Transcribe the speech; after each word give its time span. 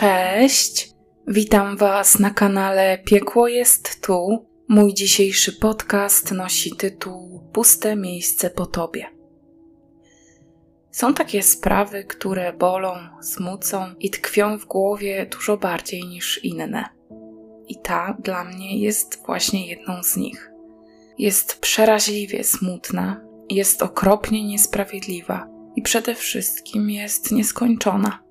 Cześć! 0.00 0.90
Witam 1.26 1.76
Was 1.76 2.18
na 2.18 2.30
kanale 2.30 2.98
Piekło 2.98 3.48
jest 3.48 4.00
tu. 4.00 4.46
Mój 4.68 4.94
dzisiejszy 4.94 5.52
podcast 5.52 6.32
nosi 6.32 6.76
tytuł 6.76 7.40
Puste 7.52 7.96
miejsce 7.96 8.50
po 8.50 8.66
Tobie. 8.66 9.06
Są 10.90 11.14
takie 11.14 11.42
sprawy, 11.42 12.04
które 12.04 12.52
bolą, 12.52 12.94
smucą 13.22 13.94
i 14.00 14.10
tkwią 14.10 14.58
w 14.58 14.66
głowie 14.66 15.26
dużo 15.26 15.56
bardziej 15.56 16.04
niż 16.04 16.44
inne. 16.44 16.84
I 17.68 17.80
ta 17.80 18.16
dla 18.22 18.44
mnie 18.44 18.78
jest 18.78 19.22
właśnie 19.26 19.66
jedną 19.66 20.02
z 20.02 20.16
nich. 20.16 20.50
Jest 21.18 21.60
przeraźliwie 21.60 22.44
smutna, 22.44 23.20
jest 23.50 23.82
okropnie 23.82 24.44
niesprawiedliwa 24.44 25.48
i 25.76 25.82
przede 25.82 26.14
wszystkim 26.14 26.90
jest 26.90 27.32
nieskończona. 27.32 28.25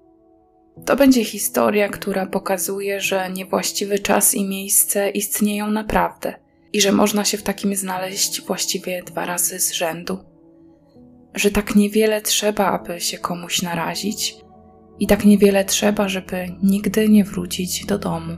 To 0.85 0.95
będzie 0.95 1.25
historia, 1.25 1.89
która 1.89 2.25
pokazuje, 2.25 3.01
że 3.01 3.29
niewłaściwy 3.29 3.99
czas 3.99 4.33
i 4.33 4.45
miejsce 4.45 5.09
istnieją 5.09 5.71
naprawdę 5.71 6.33
i 6.73 6.81
że 6.81 6.91
można 6.91 7.25
się 7.25 7.37
w 7.37 7.43
takim 7.43 7.75
znaleźć 7.75 8.41
właściwie 8.41 9.03
dwa 9.03 9.25
razy 9.25 9.59
z 9.59 9.71
rzędu. 9.71 10.17
Że 11.33 11.51
tak 11.51 11.75
niewiele 11.75 12.21
trzeba, 12.21 12.65
aby 12.65 13.01
się 13.01 13.17
komuś 13.17 13.61
narazić, 13.61 14.45
i 14.99 15.07
tak 15.07 15.25
niewiele 15.25 15.65
trzeba, 15.65 16.09
żeby 16.09 16.47
nigdy 16.63 17.09
nie 17.09 17.23
wrócić 17.23 17.85
do 17.85 17.97
domu. 17.97 18.37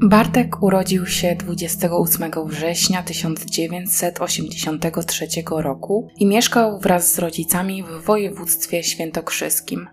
Bartek 0.00 0.62
urodził 0.62 1.06
się 1.06 1.36
28 1.36 2.30
września 2.46 3.02
1983 3.02 5.26
roku 5.50 6.08
i 6.18 6.26
mieszkał 6.26 6.80
wraz 6.80 7.14
z 7.14 7.18
rodzicami 7.18 7.82
w 7.82 8.04
województwie 8.04 8.82
świętokrzyskim. 8.82 9.86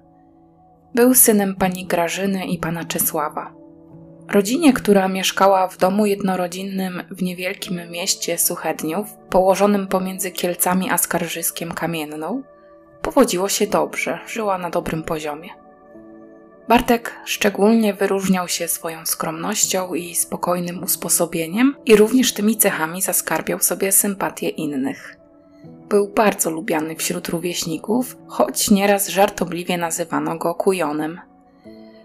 Był 0.96 1.14
synem 1.14 1.56
pani 1.56 1.86
Grażyny 1.86 2.46
i 2.46 2.58
pana 2.58 2.84
Czesława. 2.86 3.54
Rodzinie, 4.32 4.74
która 4.74 5.08
mieszkała 5.08 5.68
w 5.68 5.78
domu 5.78 6.06
jednorodzinnym 6.06 7.04
w 7.12 7.22
niewielkim 7.24 7.82
mieście 7.92 8.38
Suchedniów, 8.38 9.08
położonym 9.30 9.88
pomiędzy 9.88 10.32
Kielcami 10.32 10.90
a 10.90 10.98
Skarżyskiem 10.98 11.72
Kamienną, 11.72 12.44
powodziło 13.02 13.50
się 13.50 13.68
dobrze, 13.68 14.20
żyła 14.28 14.58
na 14.58 14.70
dobrym 14.70 15.04
poziomie. 15.04 15.50
Bartek 16.68 17.16
szczególnie 17.26 17.94
wyróżniał 17.94 18.48
się 18.48 18.68
swoją 18.68 19.06
skromnością 19.06 19.94
i 19.94 20.16
spokojnym 20.16 20.84
usposobieniem, 20.84 21.76
i 21.86 21.96
również 21.96 22.34
tymi 22.34 22.58
cechami 22.58 23.02
zaskarbiał 23.02 23.60
sobie 23.60 23.92
sympatię 23.92 24.50
innych. 24.50 25.21
Był 25.92 26.08
bardzo 26.08 26.50
lubiany 26.50 26.96
wśród 26.96 27.28
rówieśników, 27.28 28.18
choć 28.28 28.72
nieraz 28.72 29.08
żartobliwie 29.08 29.78
nazywano 29.78 30.38
go 30.38 30.56
kujonem. 30.56 31.22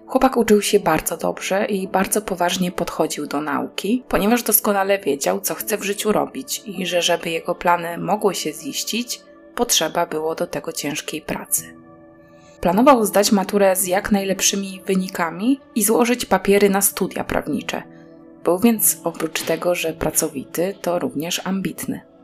Chłopak 0.06 0.36
uczył 0.36 0.62
się 0.62 0.80
bardzo 0.80 1.16
dobrze 1.16 1.64
i 1.66 1.88
bardzo 1.88 2.22
poważnie 2.22 2.72
podchodził 2.72 3.26
do 3.26 3.40
nauki, 3.40 4.04
ponieważ 4.08 4.42
doskonale 4.42 4.98
wiedział, 4.98 5.40
co 5.40 5.54
chce 5.54 5.78
w 5.78 5.82
życiu 5.82 6.12
robić 6.12 6.62
i 6.66 6.86
że 6.86 7.02
żeby 7.02 7.30
jego 7.30 7.54
plany 7.54 7.98
mogły 7.98 8.34
się 8.34 8.52
ziścić, 8.52 9.20
potrzeba 9.54 10.06
było 10.06 10.34
do 10.34 10.46
tego 10.46 10.72
ciężkiej 10.72 11.22
pracy. 11.22 11.74
Planował 12.60 13.04
zdać 13.04 13.32
maturę 13.32 13.76
z 13.76 13.86
jak 13.86 14.12
najlepszymi 14.12 14.82
wynikami 14.86 15.60
i 15.74 15.84
złożyć 15.84 16.24
papiery 16.24 16.70
na 16.70 16.82
studia 16.82 17.24
prawnicze. 17.24 17.82
Był 18.44 18.58
więc 18.58 19.00
oprócz 19.04 19.42
tego, 19.42 19.74
że 19.74 19.92
pracowity, 19.92 20.74
to 20.82 20.98
również 20.98 21.40
ambitny. 21.44 22.15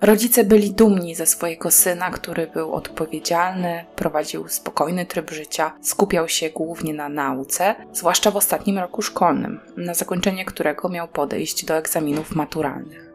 Rodzice 0.00 0.44
byli 0.44 0.70
dumni 0.70 1.14
ze 1.14 1.26
swojego 1.26 1.70
syna, 1.70 2.10
który 2.10 2.46
był 2.46 2.72
odpowiedzialny, 2.72 3.84
prowadził 3.96 4.48
spokojny 4.48 5.06
tryb 5.06 5.30
życia, 5.30 5.72
skupiał 5.82 6.28
się 6.28 6.50
głównie 6.50 6.94
na 6.94 7.08
nauce, 7.08 7.74
zwłaszcza 7.92 8.30
w 8.30 8.36
ostatnim 8.36 8.78
roku 8.78 9.02
szkolnym, 9.02 9.60
na 9.76 9.94
zakończenie 9.94 10.44
którego 10.44 10.88
miał 10.88 11.08
podejść 11.08 11.64
do 11.64 11.74
egzaminów 11.74 12.34
maturalnych. 12.34 13.10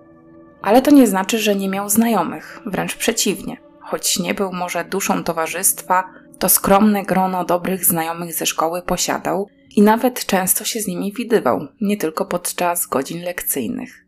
Ale 0.61 0.81
to 0.81 0.91
nie 0.91 1.07
znaczy, 1.07 1.39
że 1.39 1.55
nie 1.55 1.69
miał 1.69 1.89
znajomych, 1.89 2.61
wręcz 2.65 2.95
przeciwnie. 2.95 3.57
Choć 3.79 4.19
nie 4.19 4.33
był 4.33 4.53
może 4.53 4.85
duszą 4.85 5.23
towarzystwa, 5.23 6.03
to 6.39 6.49
skromne 6.49 7.03
grono 7.03 7.45
dobrych 7.45 7.85
znajomych 7.85 8.33
ze 8.33 8.45
szkoły 8.45 8.81
posiadał 8.81 9.47
i 9.75 9.81
nawet 9.81 10.25
często 10.25 10.63
się 10.65 10.79
z 10.79 10.87
nimi 10.87 11.13
widywał, 11.13 11.67
nie 11.81 11.97
tylko 11.97 12.25
podczas 12.25 12.87
godzin 12.87 13.23
lekcyjnych. 13.23 14.04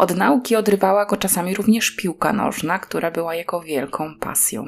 Od 0.00 0.16
nauki 0.16 0.56
odrywała 0.56 1.06
go 1.06 1.16
czasami 1.16 1.54
również 1.54 1.90
piłka 1.90 2.32
nożna, 2.32 2.78
która 2.78 3.10
była 3.10 3.34
jego 3.34 3.60
wielką 3.60 4.14
pasją. 4.20 4.64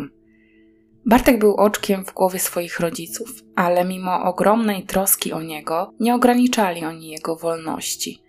Bartek 1.06 1.38
był 1.38 1.54
oczkiem 1.54 2.04
w 2.04 2.14
głowie 2.14 2.38
swoich 2.38 2.80
rodziców, 2.80 3.28
ale 3.56 3.84
mimo 3.84 4.22
ogromnej 4.24 4.82
troski 4.82 5.32
o 5.32 5.42
niego, 5.42 5.94
nie 6.00 6.14
ograniczali 6.14 6.84
oni 6.84 7.08
jego 7.08 7.36
wolności. 7.36 8.22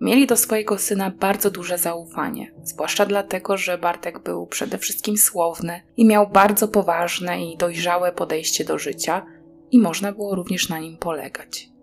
Mieli 0.00 0.26
do 0.26 0.36
swojego 0.36 0.78
syna 0.78 1.10
bardzo 1.10 1.50
duże 1.50 1.78
zaufanie, 1.78 2.52
zwłaszcza 2.62 3.06
dlatego, 3.06 3.56
że 3.56 3.78
Bartek 3.78 4.18
był 4.18 4.46
przede 4.46 4.78
wszystkim 4.78 5.16
słowny 5.16 5.82
i 5.96 6.04
miał 6.04 6.28
bardzo 6.30 6.68
poważne 6.68 7.44
i 7.44 7.56
dojrzałe 7.56 8.12
podejście 8.12 8.64
do 8.64 8.78
życia, 8.78 9.26
i 9.70 9.80
można 9.80 10.12
było 10.12 10.34
również 10.34 10.68
na 10.68 10.78
nim 10.78 10.96
polegać. 10.96 11.75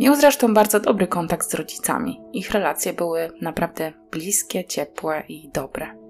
Miał 0.00 0.16
zresztą 0.16 0.54
bardzo 0.54 0.80
dobry 0.80 1.06
kontakt 1.06 1.50
z 1.50 1.54
rodzicami. 1.54 2.20
Ich 2.32 2.50
relacje 2.50 2.92
były 2.92 3.30
naprawdę 3.40 3.92
bliskie, 4.10 4.64
ciepłe 4.64 5.22
i 5.28 5.50
dobre. 5.54 6.04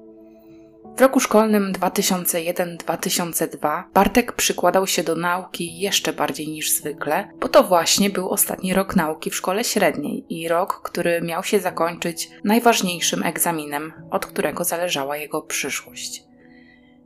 W 0.97 1.01
roku 1.01 1.21
szkolnym 1.21 1.73
2001-2002 1.73 3.83
Bartek 3.95 4.33
przykładał 4.33 4.87
się 4.87 5.03
do 5.03 5.17
nauki 5.17 5.79
jeszcze 5.79 6.13
bardziej 6.13 6.49
niż 6.49 6.71
zwykle, 6.71 7.29
bo 7.41 7.49
to 7.49 7.65
właśnie 7.65 8.11
był 8.11 8.29
ostatni 8.29 8.75
rok 8.75 8.97
nauki 8.97 9.31
w 9.31 9.37
szkole 9.37 9.65
średniej 9.65 10.27
i 10.29 10.49
rok, 10.49 10.81
który 10.85 11.23
miał 11.23 11.45
się 11.45 11.61
zakończyć 11.61 12.31
najważniejszym 12.45 13.23
egzaminem, 13.23 13.93
od 14.11 14.27
którego 14.27 14.65
zależała 14.65 15.17
jego 15.17 15.43
przyszłość. 15.43 16.25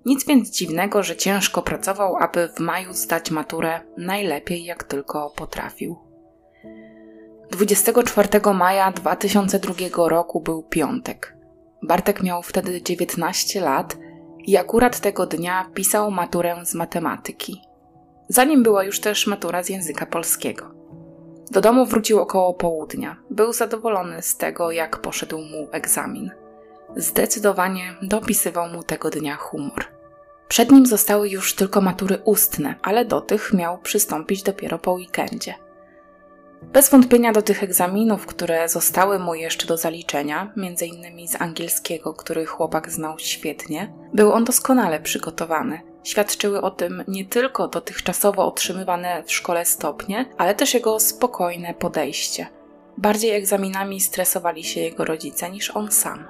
Nic 0.06 0.26
więc 0.26 0.50
dziwnego, 0.50 1.02
że 1.02 1.16
ciężko 1.16 1.62
pracował, 1.62 2.16
aby 2.16 2.48
w 2.56 2.60
maju 2.60 2.92
zdać 2.92 3.30
maturę 3.30 3.80
najlepiej 3.96 4.64
jak 4.64 4.84
tylko 4.84 5.32
potrafił. 5.36 6.07
24 7.50 8.28
maja 8.54 8.92
2002 8.92 10.08
roku 10.08 10.40
był 10.40 10.62
piątek. 10.62 11.36
Bartek 11.82 12.22
miał 12.22 12.42
wtedy 12.42 12.82
19 12.82 13.60
lat 13.60 13.96
i 14.38 14.56
akurat 14.56 15.00
tego 15.00 15.26
dnia 15.26 15.70
pisał 15.74 16.10
maturę 16.10 16.56
z 16.64 16.74
matematyki. 16.74 17.62
Zanim 18.28 18.62
była 18.62 18.84
już 18.84 19.00
też 19.00 19.26
matura 19.26 19.62
z 19.62 19.68
języka 19.68 20.06
polskiego. 20.06 20.74
Do 21.50 21.60
domu 21.60 21.86
wrócił 21.86 22.20
około 22.20 22.54
południa. 22.54 23.16
Był 23.30 23.52
zadowolony 23.52 24.22
z 24.22 24.36
tego, 24.36 24.70
jak 24.70 24.98
poszedł 24.98 25.38
mu 25.38 25.68
egzamin. 25.72 26.30
Zdecydowanie 26.96 27.94
dopisywał 28.02 28.68
mu 28.68 28.82
tego 28.82 29.10
dnia 29.10 29.36
humor. 29.36 29.84
Przed 30.48 30.72
nim 30.72 30.86
zostały 30.86 31.28
już 31.28 31.54
tylko 31.54 31.80
matury 31.80 32.18
ustne, 32.24 32.74
ale 32.82 33.04
do 33.04 33.20
tych 33.20 33.52
miał 33.52 33.78
przystąpić 33.78 34.42
dopiero 34.42 34.78
po 34.78 34.92
weekendzie. 34.92 35.54
Bez 36.62 36.90
wątpienia 36.90 37.32
do 37.32 37.42
tych 37.42 37.62
egzaminów, 37.62 38.26
które 38.26 38.68
zostały 38.68 39.18
mu 39.18 39.34
jeszcze 39.34 39.66
do 39.66 39.76
zaliczenia, 39.76 40.52
między 40.56 40.86
innymi 40.86 41.28
z 41.28 41.40
angielskiego, 41.40 42.14
który 42.14 42.46
chłopak 42.46 42.90
znał 42.90 43.18
świetnie, 43.18 43.92
był 44.14 44.32
on 44.32 44.44
doskonale 44.44 45.00
przygotowany. 45.00 45.80
Świadczyły 46.04 46.60
o 46.60 46.70
tym 46.70 47.04
nie 47.08 47.24
tylko 47.24 47.68
dotychczasowo 47.68 48.46
otrzymywane 48.46 49.22
w 49.22 49.32
szkole 49.32 49.64
stopnie, 49.64 50.26
ale 50.38 50.54
też 50.54 50.74
jego 50.74 51.00
spokojne 51.00 51.74
podejście. 51.74 52.46
Bardziej 52.98 53.30
egzaminami 53.30 54.00
stresowali 54.00 54.64
się 54.64 54.80
jego 54.80 55.04
rodzice 55.04 55.50
niż 55.50 55.70
on 55.70 55.90
sam. 55.90 56.24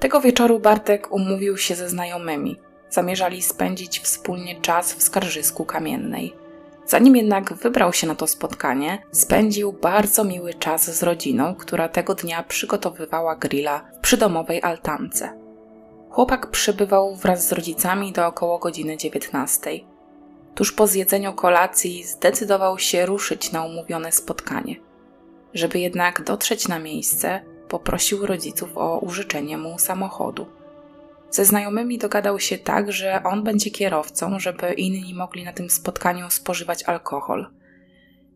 Tego 0.00 0.20
wieczoru 0.20 0.60
Bartek 0.60 1.12
umówił 1.12 1.56
się 1.56 1.74
ze 1.74 1.88
znajomymi. 1.88 2.56
Zamierzali 2.90 3.42
spędzić 3.42 4.00
wspólnie 4.00 4.60
czas 4.60 4.92
w 4.92 5.02
skarżysku 5.02 5.64
kamiennej. 5.64 6.34
Zanim 6.88 7.16
jednak 7.16 7.54
wybrał 7.54 7.92
się 7.92 8.06
na 8.06 8.14
to 8.14 8.26
spotkanie, 8.26 9.02
spędził 9.12 9.72
bardzo 9.72 10.24
miły 10.24 10.54
czas 10.54 10.98
z 10.98 11.02
rodziną, 11.02 11.54
która 11.54 11.88
tego 11.88 12.14
dnia 12.14 12.42
przygotowywała 12.42 13.36
grilla 13.36 13.80
w 13.98 14.00
przydomowej 14.00 14.62
altance. 14.62 15.32
Chłopak 16.10 16.50
przybywał 16.50 17.16
wraz 17.16 17.48
z 17.48 17.52
rodzicami 17.52 18.12
do 18.12 18.26
około 18.26 18.58
godziny 18.58 18.96
19. 18.96 19.70
Tuż 20.54 20.72
po 20.72 20.86
zjedzeniu 20.86 21.32
kolacji 21.32 22.04
zdecydował 22.04 22.78
się 22.78 23.06
ruszyć 23.06 23.52
na 23.52 23.64
umówione 23.64 24.12
spotkanie. 24.12 24.76
Żeby 25.54 25.78
jednak 25.78 26.22
dotrzeć 26.22 26.68
na 26.68 26.78
miejsce, 26.78 27.40
poprosił 27.68 28.26
rodziców 28.26 28.70
o 28.74 28.98
użyczenie 28.98 29.58
mu 29.58 29.78
samochodu. 29.78 30.46
Ze 31.30 31.44
znajomymi 31.44 31.98
dogadał 31.98 32.40
się 32.40 32.58
tak, 32.58 32.92
że 32.92 33.22
on 33.24 33.44
będzie 33.44 33.70
kierowcą, 33.70 34.38
żeby 34.38 34.72
inni 34.72 35.14
mogli 35.14 35.44
na 35.44 35.52
tym 35.52 35.70
spotkaniu 35.70 36.30
spożywać 36.30 36.82
alkohol. 36.82 37.46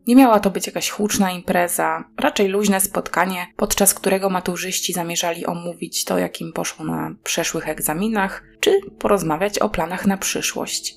Nie 0.07 0.15
miała 0.15 0.39
to 0.39 0.49
być 0.49 0.67
jakaś 0.67 0.89
huczna 0.89 1.31
impreza, 1.31 2.03
raczej 2.19 2.47
luźne 2.47 2.81
spotkanie, 2.81 3.47
podczas 3.55 3.93
którego 3.93 4.29
maturzyści 4.29 4.93
zamierzali 4.93 5.45
omówić 5.45 6.05
to, 6.05 6.17
jakim 6.17 6.53
poszło 6.53 6.85
na 6.85 7.15
przeszłych 7.23 7.69
egzaminach, 7.69 8.43
czy 8.59 8.71
porozmawiać 8.99 9.59
o 9.59 9.69
planach 9.69 10.07
na 10.07 10.17
przyszłość. 10.17 10.95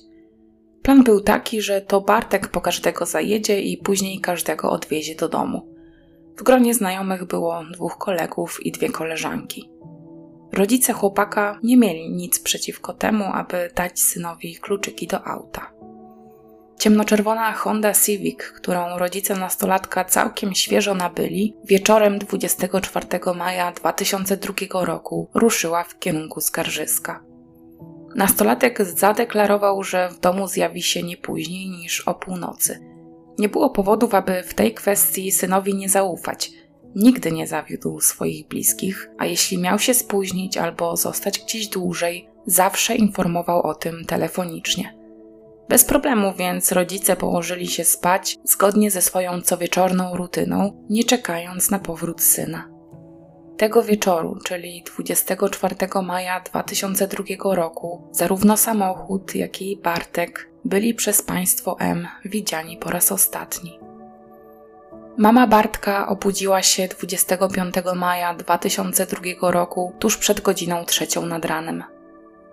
Plan 0.81 1.03
był 1.03 1.21
taki, 1.21 1.61
że 1.61 1.81
to 1.81 2.01
Bartek 2.01 2.47
po 2.47 2.61
każdego 2.61 3.05
zajedzie 3.05 3.61
i 3.61 3.77
później 3.77 4.19
każdego 4.19 4.71
odwiezie 4.71 5.15
do 5.15 5.29
domu. 5.29 5.73
W 6.37 6.43
gronie 6.43 6.73
znajomych 6.73 7.25
było 7.25 7.63
dwóch 7.73 7.97
kolegów 7.97 8.65
i 8.65 8.71
dwie 8.71 8.89
koleżanki. 8.89 9.76
Rodzice 10.51 10.93
chłopaka 10.93 11.59
nie 11.63 11.77
mieli 11.77 12.11
nic 12.11 12.39
przeciwko 12.39 12.93
temu, 12.93 13.25
aby 13.33 13.71
dać 13.75 13.99
synowi 13.99 14.55
kluczyki 14.55 15.07
do 15.07 15.27
auta. 15.27 15.71
Ciemnoczerwona 16.79 17.53
Honda 17.53 17.93
Civic, 17.93 18.37
którą 18.43 18.97
rodzice 18.97 19.35
nastolatka 19.35 20.05
całkiem 20.05 20.55
świeżo 20.55 20.93
nabyli, 20.93 21.55
wieczorem 21.65 22.19
24 22.19 23.07
maja 23.35 23.71
2002 23.71 24.85
roku 24.85 25.29
ruszyła 25.33 25.83
w 25.83 25.99
kierunku 25.99 26.41
skarżyska. 26.41 27.23
Nastolatek 28.15 28.83
zadeklarował, 28.85 29.83
że 29.83 30.09
w 30.09 30.19
domu 30.19 30.47
zjawi 30.47 30.83
się 30.83 31.03
nie 31.03 31.17
później 31.17 31.69
niż 31.69 32.01
o 32.01 32.13
północy. 32.13 32.79
Nie 33.39 33.49
było 33.49 33.69
powodów, 33.69 34.13
aby 34.13 34.43
w 34.43 34.53
tej 34.53 34.73
kwestii 34.73 35.31
synowi 35.31 35.75
nie 35.75 35.89
zaufać. 35.89 36.51
Nigdy 36.97 37.31
nie 37.31 37.47
zawiódł 37.47 37.99
swoich 37.99 38.47
bliskich, 38.47 39.09
a 39.17 39.25
jeśli 39.25 39.57
miał 39.57 39.79
się 39.79 39.93
spóźnić 39.93 40.57
albo 40.57 40.97
zostać 40.97 41.39
gdzieś 41.39 41.67
dłużej, 41.67 42.29
zawsze 42.45 42.95
informował 42.95 43.61
o 43.61 43.75
tym 43.75 44.05
telefonicznie. 44.05 44.97
Bez 45.69 45.85
problemu 45.85 46.33
więc 46.33 46.71
rodzice 46.71 47.15
położyli 47.15 47.67
się 47.67 47.83
spać 47.83 48.37
zgodnie 48.43 48.91
ze 48.91 49.01
swoją 49.01 49.41
cowieczorną 49.41 50.15
rutyną, 50.15 50.85
nie 50.89 51.03
czekając 51.03 51.71
na 51.71 51.79
powrót 51.79 52.21
syna. 52.21 52.69
Tego 53.57 53.83
wieczoru, 53.83 54.37
czyli 54.45 54.83
24 54.95 55.75
maja 56.03 56.39
2002 56.39 57.55
roku, 57.55 58.07
zarówno 58.11 58.57
samochód, 58.57 59.35
jak 59.35 59.61
i 59.61 59.77
Bartek 59.83 60.51
byli 60.65 60.93
przez 60.93 61.21
państwo 61.21 61.79
M 61.79 62.07
widziani 62.25 62.77
po 62.77 62.89
raz 62.89 63.11
ostatni. 63.11 63.86
Mama 65.17 65.47
Bartka 65.47 66.07
obudziła 66.07 66.63
się 66.63 66.87
25 66.87 67.75
maja 67.95 68.33
2002 68.33 69.51
roku 69.51 69.93
tuż 69.99 70.17
przed 70.17 70.41
godziną 70.41 70.85
trzecią 70.85 71.25
nad 71.25 71.45
ranem. 71.45 71.83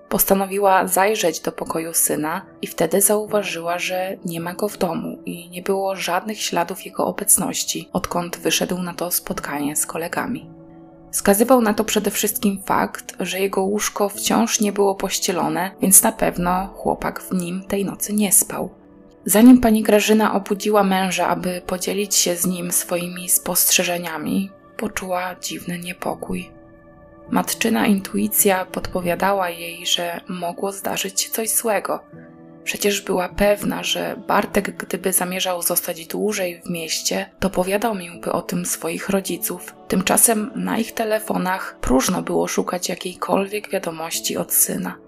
Postanowiła 0.09 0.87
zajrzeć 0.87 1.41
do 1.41 1.53
pokoju 1.53 1.95
syna 1.95 2.47
i 2.63 2.67
wtedy 2.67 3.01
zauważyła, 3.01 3.79
że 3.79 4.17
nie 4.25 4.41
ma 4.41 4.55
go 4.55 4.69
w 4.69 4.79
domu 4.79 5.19
i 5.25 5.51
nie 5.51 5.63
było 5.63 5.97
żadnych 5.97 6.43
śladów 6.43 6.87
jego 6.87 7.07
obecności, 7.07 7.89
odkąd 7.93 8.37
wyszedł 8.37 8.79
na 8.79 8.95
to 8.95 9.11
spotkanie 9.11 9.77
z 9.77 9.87
kolegami. 9.87 10.51
Wskazywał 11.11 11.61
na 11.61 11.75
to 11.75 11.85
przede 11.85 12.11
wszystkim 12.11 12.63
fakt, 12.67 13.17
że 13.21 13.41
jego 13.41 13.63
łóżko 13.63 14.09
wciąż 14.09 14.61
nie 14.61 14.73
było 14.73 14.95
pościelone, 14.95 15.71
więc 15.81 16.03
na 16.03 16.13
pewno 16.13 16.67
chłopak 16.67 17.23
w 17.23 17.33
nim 17.33 17.65
tej 17.69 17.85
nocy 17.85 18.13
nie 18.13 18.33
spał. 18.33 18.84
Zanim 19.27 19.61
pani 19.61 19.83
Grażyna 19.83 20.35
obudziła 20.35 20.85
męża, 20.85 21.29
aby 21.29 21.63
podzielić 21.67 22.15
się 22.15 22.37
z 22.37 22.47
nim 22.47 22.73
swoimi 22.73 23.29
spostrzeżeniami, 23.29 24.51
poczuła 24.77 25.35
dziwny 25.41 25.79
niepokój. 25.79 26.51
Matczyna 27.31 27.87
intuicja 27.87 28.65
podpowiadała 28.65 29.51
jej, 29.51 29.87
że 29.87 30.21
mogło 30.29 30.73
zdarzyć 30.73 31.21
się 31.21 31.31
coś 31.31 31.51
złego. 31.51 32.01
Przecież 32.65 33.01
była 33.01 33.29
pewna, 33.29 33.83
że 33.83 34.17
Bartek, 34.29 34.77
gdyby 34.77 35.13
zamierzał 35.13 35.63
zostać 35.63 36.07
dłużej 36.07 36.61
w 36.61 36.71
mieście, 36.71 37.31
to 37.41 37.51
powiadomiłby 37.51 38.33
o 38.33 38.43
tym 38.43 38.67
swoich 38.67 39.09
rodziców. 39.09 39.75
Tymczasem 39.89 40.51
na 40.55 40.79
ich 40.79 40.95
telefonach 40.95 41.79
próżno 41.81 42.23
było 42.23 42.49
szukać 42.49 42.89
jakiejkolwiek 42.89 43.71
wiadomości 43.71 44.37
od 44.37 44.53
syna. 44.53 45.04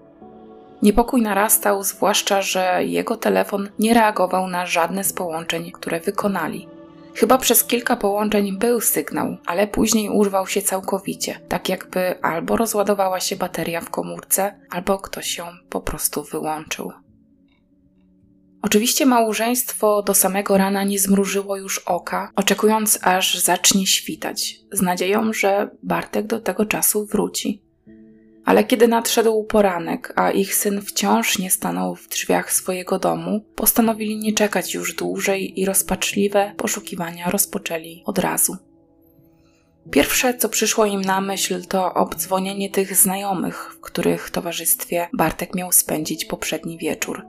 Niepokój 0.81 1.21
narastał, 1.21 1.83
zwłaszcza, 1.83 2.41
że 2.41 2.85
jego 2.85 3.17
telefon 3.17 3.69
nie 3.79 3.93
reagował 3.93 4.47
na 4.47 4.65
żadne 4.65 5.03
z 5.03 5.13
połączeń, 5.13 5.71
które 5.71 5.99
wykonali. 5.99 6.67
Chyba 7.15 7.37
przez 7.37 7.63
kilka 7.63 7.95
połączeń 7.95 8.57
był 8.57 8.81
sygnał, 8.81 9.37
ale 9.45 9.67
później 9.67 10.09
urwał 10.09 10.47
się 10.47 10.61
całkowicie, 10.61 11.39
tak 11.47 11.69
jakby 11.69 12.21
albo 12.21 12.57
rozładowała 12.57 13.19
się 13.19 13.35
bateria 13.35 13.81
w 13.81 13.89
komórce, 13.89 14.59
albo 14.69 14.99
ktoś 14.99 15.37
ją 15.37 15.45
po 15.69 15.81
prostu 15.81 16.23
wyłączył. 16.23 16.91
Oczywiście 18.61 19.05
małżeństwo 19.05 20.03
do 20.03 20.13
samego 20.13 20.57
rana 20.57 20.83
nie 20.83 20.99
zmrużyło 20.99 21.57
już 21.57 21.79
oka, 21.79 22.31
oczekując 22.35 22.99
aż 23.01 23.39
zacznie 23.39 23.87
świtać, 23.87 24.55
z 24.71 24.81
nadzieją, 24.81 25.33
że 25.33 25.69
Bartek 25.83 26.27
do 26.27 26.39
tego 26.39 26.65
czasu 26.65 27.05
wróci. 27.05 27.66
Ale 28.47 28.63
kiedy 28.63 28.87
nadszedł 28.87 29.43
poranek, 29.43 30.13
a 30.15 30.31
ich 30.31 30.55
syn 30.55 30.81
wciąż 30.81 31.39
nie 31.39 31.51
stanął 31.51 31.95
w 31.95 32.07
drzwiach 32.09 32.53
swojego 32.53 32.99
domu, 32.99 33.45
postanowili 33.55 34.17
nie 34.17 34.33
czekać 34.33 34.73
już 34.73 34.95
dłużej 34.95 35.59
i 35.59 35.65
rozpaczliwe 35.65 36.53
poszukiwania 36.57 37.29
rozpoczęli 37.29 38.03
od 38.05 38.19
razu. 38.19 38.57
Pierwsze, 39.91 40.37
co 40.37 40.49
przyszło 40.49 40.85
im 40.85 41.01
na 41.01 41.21
myśl, 41.21 41.65
to 41.65 41.93
obdzwonienie 41.93 42.69
tych 42.69 42.95
znajomych, 42.95 43.73
w 43.73 43.79
których 43.79 44.29
towarzystwie 44.29 45.09
Bartek 45.13 45.55
miał 45.55 45.71
spędzić 45.71 46.25
poprzedni 46.25 46.77
wieczór. 46.77 47.25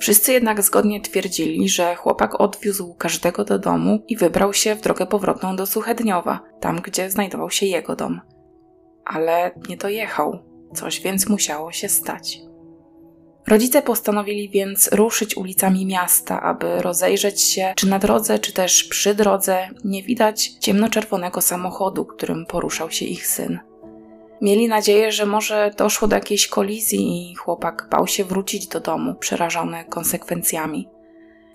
Wszyscy 0.00 0.32
jednak 0.32 0.62
zgodnie 0.62 1.00
twierdzili, 1.00 1.68
że 1.68 1.94
chłopak 1.94 2.40
odwiózł 2.40 2.94
każdego 2.94 3.44
do 3.44 3.58
domu 3.58 4.02
i 4.08 4.16
wybrał 4.16 4.54
się 4.54 4.74
w 4.74 4.80
drogę 4.80 5.06
powrotną 5.06 5.56
do 5.56 5.66
Suchedniowa, 5.66 6.40
tam 6.60 6.80
gdzie 6.80 7.10
znajdował 7.10 7.50
się 7.50 7.66
jego 7.66 7.96
dom 7.96 8.20
ale 9.08 9.50
nie 9.68 9.76
dojechał, 9.76 10.38
coś 10.74 11.00
więc 11.00 11.28
musiało 11.28 11.72
się 11.72 11.88
stać. 11.88 12.40
Rodzice 13.46 13.82
postanowili 13.82 14.48
więc 14.48 14.92
ruszyć 14.92 15.36
ulicami 15.36 15.86
miasta, 15.86 16.42
aby 16.42 16.82
rozejrzeć 16.82 17.42
się, 17.42 17.72
czy 17.76 17.88
na 17.88 17.98
drodze, 17.98 18.38
czy 18.38 18.52
też 18.52 18.84
przy 18.84 19.14
drodze 19.14 19.68
nie 19.84 20.02
widać 20.02 20.48
ciemnoczerwonego 20.48 21.40
samochodu, 21.40 22.04
którym 22.04 22.46
poruszał 22.46 22.90
się 22.90 23.04
ich 23.04 23.26
syn. 23.26 23.58
Mieli 24.42 24.68
nadzieję, 24.68 25.12
że 25.12 25.26
może 25.26 25.70
doszło 25.76 26.08
do 26.08 26.16
jakiejś 26.16 26.48
kolizji 26.48 27.30
i 27.32 27.34
chłopak 27.34 27.88
bał 27.90 28.06
się 28.06 28.24
wrócić 28.24 28.66
do 28.66 28.80
domu, 28.80 29.14
przerażony 29.14 29.84
konsekwencjami. 29.84 30.88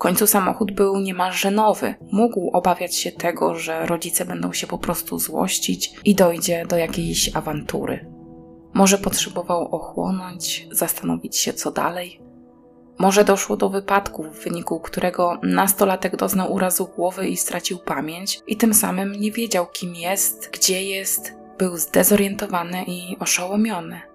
Końcu 0.03 0.27
samochód 0.27 0.71
był 0.71 0.99
niemalże 0.99 1.51
nowy. 1.51 1.95
Mógł 2.11 2.49
obawiać 2.53 2.95
się 2.95 3.11
tego, 3.11 3.55
że 3.55 3.85
rodzice 3.85 4.25
będą 4.25 4.53
się 4.53 4.67
po 4.67 4.77
prostu 4.77 5.19
złościć 5.19 5.93
i 6.05 6.15
dojdzie 6.15 6.65
do 6.65 6.77
jakiejś 6.77 7.35
awantury. 7.35 8.11
Może 8.73 8.97
potrzebował 8.97 9.75
ochłonąć, 9.75 10.67
zastanowić 10.71 11.37
się 11.37 11.53
co 11.53 11.71
dalej. 11.71 12.21
Może 12.99 13.23
doszło 13.23 13.57
do 13.57 13.69
wypadku, 13.69 14.23
w 14.23 14.43
wyniku 14.43 14.79
którego 14.79 15.39
nastolatek 15.43 16.15
doznał 16.15 16.53
urazu 16.53 16.89
głowy 16.95 17.27
i 17.27 17.37
stracił 17.37 17.77
pamięć, 17.77 18.39
i 18.47 18.57
tym 18.57 18.73
samym 18.73 19.11
nie 19.11 19.31
wiedział, 19.31 19.67
kim 19.67 19.95
jest, 19.95 20.49
gdzie 20.53 20.83
jest, 20.83 21.33
był 21.57 21.77
zdezorientowany 21.77 22.83
i 22.87 23.17
oszołomiony. 23.19 24.12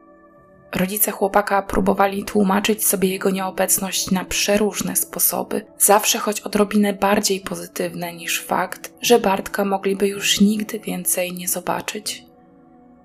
Rodzice 0.75 1.11
chłopaka 1.11 1.63
próbowali 1.63 2.25
tłumaczyć 2.25 2.87
sobie 2.87 3.09
jego 3.09 3.31
nieobecność 3.31 4.11
na 4.11 4.25
przeróżne 4.25 4.97
sposoby, 4.97 5.67
zawsze 5.79 6.19
choć 6.19 6.41
odrobinę 6.41 6.93
bardziej 6.93 7.41
pozytywne 7.41 8.15
niż 8.15 8.43
fakt, 8.43 8.93
że 9.01 9.19
Bartka 9.19 9.65
mogliby 9.65 10.09
już 10.09 10.41
nigdy 10.41 10.79
więcej 10.79 11.33
nie 11.33 11.49
zobaczyć. 11.49 12.25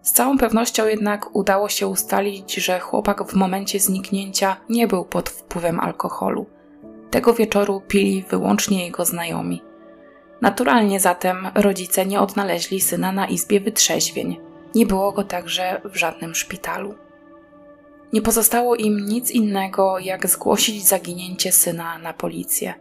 Z 0.01 0.11
całą 0.11 0.37
pewnością 0.37 0.87
jednak 0.87 1.35
udało 1.35 1.69
się 1.69 1.87
ustalić, 1.87 2.55
że 2.55 2.79
chłopak 2.79 3.23
w 3.23 3.33
momencie 3.33 3.79
zniknięcia 3.79 4.57
nie 4.69 4.87
był 4.87 5.05
pod 5.05 5.29
wpływem 5.29 5.79
alkoholu. 5.79 6.45
Tego 7.11 7.33
wieczoru 7.33 7.81
pili 7.87 8.25
wyłącznie 8.29 8.85
jego 8.85 9.05
znajomi. 9.05 9.61
Naturalnie 10.41 10.99
zatem 10.99 11.47
rodzice 11.55 12.05
nie 12.05 12.21
odnaleźli 12.21 12.81
syna 12.81 13.11
na 13.11 13.27
izbie 13.27 13.59
wytrzeźwień. 13.59 14.37
Nie 14.75 14.85
było 14.85 15.11
go 15.11 15.23
także 15.23 15.81
w 15.85 15.95
żadnym 15.95 16.35
szpitalu. 16.35 16.95
Nie 18.13 18.21
pozostało 18.21 18.75
im 18.75 19.05
nic 19.05 19.31
innego, 19.31 19.99
jak 19.99 20.27
zgłosić 20.27 20.87
zaginięcie 20.87 21.51
syna 21.51 21.97
na 21.97 22.13
policję. 22.13 22.73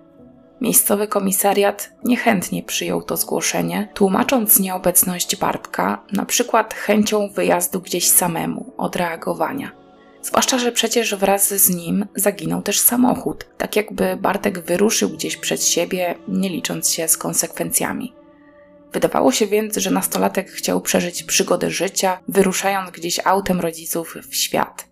Miejscowy 0.60 1.06
komisariat 1.06 1.92
niechętnie 2.04 2.62
przyjął 2.62 3.02
to 3.02 3.16
zgłoszenie, 3.16 3.88
tłumacząc 3.94 4.60
nieobecność 4.60 5.36
Bartka 5.36 6.04
na 6.12 6.24
przykład 6.24 6.74
chęcią 6.74 7.28
wyjazdu 7.28 7.80
gdzieś 7.80 8.08
samemu, 8.10 8.72
odreagowania. 8.76 9.72
Zwłaszcza, 10.22 10.58
że 10.58 10.72
przecież 10.72 11.14
wraz 11.14 11.54
z 11.54 11.70
nim 11.70 12.06
zaginął 12.14 12.62
też 12.62 12.80
samochód, 12.80 13.46
tak 13.58 13.76
jakby 13.76 14.16
Bartek 14.16 14.58
wyruszył 14.58 15.08
gdzieś 15.08 15.36
przed 15.36 15.64
siebie, 15.64 16.14
nie 16.28 16.48
licząc 16.48 16.90
się 16.90 17.08
z 17.08 17.16
konsekwencjami. 17.16 18.14
Wydawało 18.92 19.32
się 19.32 19.46
więc, 19.46 19.76
że 19.76 19.90
nastolatek 19.90 20.50
chciał 20.50 20.80
przeżyć 20.80 21.22
przygodę 21.22 21.70
życia, 21.70 22.20
wyruszając 22.28 22.90
gdzieś 22.90 23.20
autem 23.24 23.60
rodziców 23.60 24.16
w 24.30 24.36
świat. 24.36 24.91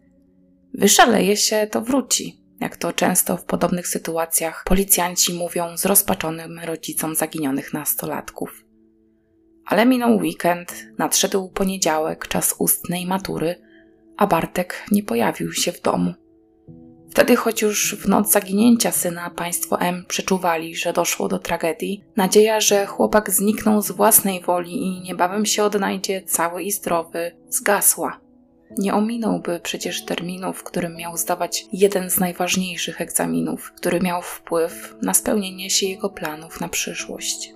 Wyszaleje 0.74 1.36
się, 1.36 1.66
to 1.70 1.80
wróci. 1.80 2.40
Jak 2.60 2.76
to 2.76 2.92
często 2.92 3.36
w 3.36 3.44
podobnych 3.44 3.88
sytuacjach 3.88 4.64
policjanci 4.64 5.34
mówią 5.34 5.76
zrozpaczonym 5.76 6.58
rodzicom 6.58 7.14
zaginionych 7.14 7.72
nastolatków. 7.72 8.64
Ale 9.66 9.86
minął 9.86 10.16
weekend, 10.16 10.86
nadszedł 10.98 11.48
poniedziałek, 11.48 12.28
czas 12.28 12.54
ustnej 12.58 13.06
matury, 13.06 13.54
a 14.16 14.26
Bartek 14.26 14.84
nie 14.90 15.02
pojawił 15.02 15.52
się 15.52 15.72
w 15.72 15.80
domu. 15.80 16.14
Wtedy, 17.10 17.36
choć 17.36 17.62
już 17.62 17.94
w 17.94 18.08
noc 18.08 18.32
zaginięcia 18.32 18.92
syna 18.92 19.30
państwo 19.30 19.80
M 19.80 20.04
przeczuwali, 20.08 20.76
że 20.76 20.92
doszło 20.92 21.28
do 21.28 21.38
tragedii, 21.38 22.04
nadzieja, 22.16 22.60
że 22.60 22.86
chłopak 22.86 23.30
zniknął 23.30 23.82
z 23.82 23.90
własnej 23.90 24.40
woli 24.40 24.82
i 24.82 25.00
niebawem 25.00 25.46
się 25.46 25.64
odnajdzie 25.64 26.22
cały 26.22 26.62
i 26.62 26.72
zdrowy, 26.72 27.36
zgasła. 27.48 28.20
Nie 28.78 28.94
ominąłby 28.94 29.60
przecież 29.60 30.04
terminu, 30.04 30.52
w 30.52 30.64
którym 30.64 30.96
miał 30.96 31.16
zdawać 31.16 31.66
jeden 31.72 32.10
z 32.10 32.18
najważniejszych 32.18 33.00
egzaminów, 33.00 33.72
który 33.76 34.00
miał 34.00 34.22
wpływ 34.22 34.96
na 35.02 35.14
spełnienie 35.14 35.70
się 35.70 35.86
jego 35.86 36.10
planów 36.10 36.60
na 36.60 36.68
przyszłość. 36.68 37.54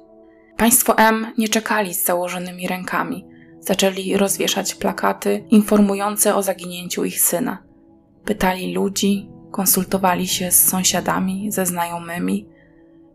Państwo 0.56 0.98
M 0.98 1.26
nie 1.38 1.48
czekali 1.48 1.94
z 1.94 2.04
założonymi 2.04 2.68
rękami. 2.68 3.26
Zaczęli 3.60 4.16
rozwieszać 4.16 4.74
plakaty 4.74 5.44
informujące 5.50 6.34
o 6.34 6.42
zaginięciu 6.42 7.04
ich 7.04 7.20
syna. 7.20 7.62
Pytali 8.24 8.74
ludzi, 8.74 9.28
konsultowali 9.50 10.28
się 10.28 10.50
z 10.50 10.68
sąsiadami, 10.68 11.52
ze 11.52 11.66
znajomymi. 11.66 12.53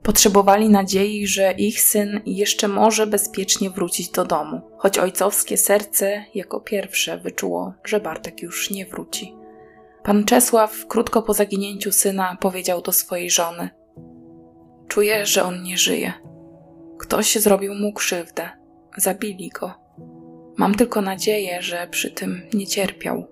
Potrzebowali 0.04 0.70
nadziei, 0.70 1.28
że 1.28 1.52
ich 1.52 1.82
syn 1.82 2.22
jeszcze 2.26 2.68
może 2.68 3.08
bezpiecznie 3.08 3.70
wrócić 3.70 4.10
do 4.10 4.26
domu, 4.26 4.62
choć 4.78 4.98
ojcowskie 4.98 5.58
serce 5.58 6.26
jako 6.36 6.60
pierwsze 6.62 7.18
wyczuło, 7.18 7.74
że 7.84 8.00
Bartek 8.00 8.42
już 8.42 8.72
nie 8.72 8.86
wróci. 8.86 9.36
Pan 10.04 10.26
Czesław 10.26 10.88
krótko 10.88 11.22
po 11.22 11.34
zaginięciu 11.34 11.92
syna 11.92 12.38
powiedział 12.42 12.82
do 12.82 12.92
swojej 12.92 13.30
żony: 13.30 13.70
Czuję, 14.88 15.26
że 15.26 15.44
on 15.44 15.64
nie 15.64 15.78
żyje. 15.78 16.14
Ktoś 17.00 17.36
zrobił 17.36 17.76
mu 17.76 17.94
krzywdę, 17.94 18.50
zabili 18.98 19.50
go. 19.50 19.74
Mam 20.58 20.76
tylko 20.76 21.02
nadzieję, 21.02 21.62
że 21.62 21.88
przy 21.92 22.12
tym 22.12 22.42
nie 22.54 22.68
cierpiał. 22.68 23.28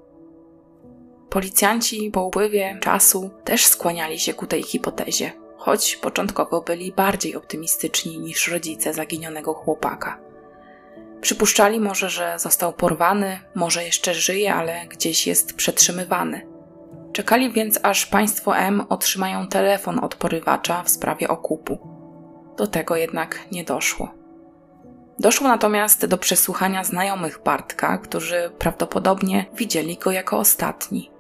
Policjanci 1.30 2.12
po 2.12 2.26
upływie 2.26 2.78
czasu 2.82 3.30
też 3.44 3.66
skłaniali 3.66 4.20
się 4.20 4.34
ku 4.34 4.48
tej 4.48 4.64
hipotezie, 4.64 5.32
choć 5.58 5.96
początkowo 5.96 6.62
byli 6.62 6.92
bardziej 6.92 7.36
optymistyczni 7.36 8.20
niż 8.20 8.48
rodzice 8.48 8.94
zaginionego 8.94 9.54
chłopaka. 9.54 10.20
Przypuszczali 11.22 11.80
może, 11.80 12.10
że 12.10 12.40
został 12.40 12.74
porwany, 12.74 13.40
może 13.56 13.84
jeszcze 13.84 14.14
żyje, 14.14 14.54
ale 14.54 14.88
gdzieś 14.88 15.28
jest 15.28 15.56
przetrzymywany. 15.56 16.48
Czekali 17.14 17.52
więc, 17.52 17.80
aż 17.84 18.06
państwo 18.06 18.58
M 18.58 18.84
otrzymają 18.90 19.48
telefon 19.48 20.00
od 20.04 20.16
porywacza 20.16 20.84
w 20.84 20.90
sprawie 20.90 21.28
okupu. 21.28 21.78
Do 22.58 22.68
tego 22.68 22.96
jednak 22.96 23.40
nie 23.52 23.64
doszło. 23.64 24.12
Doszło 25.20 25.48
natomiast 25.48 26.06
do 26.06 26.18
przesłuchania 26.18 26.84
znajomych 26.84 27.40
Bartka, 27.44 27.98
którzy 27.98 28.52
prawdopodobnie 28.60 29.46
widzieli 29.54 29.98
go 29.98 30.12
jako 30.12 30.38
ostatni. 30.38 31.12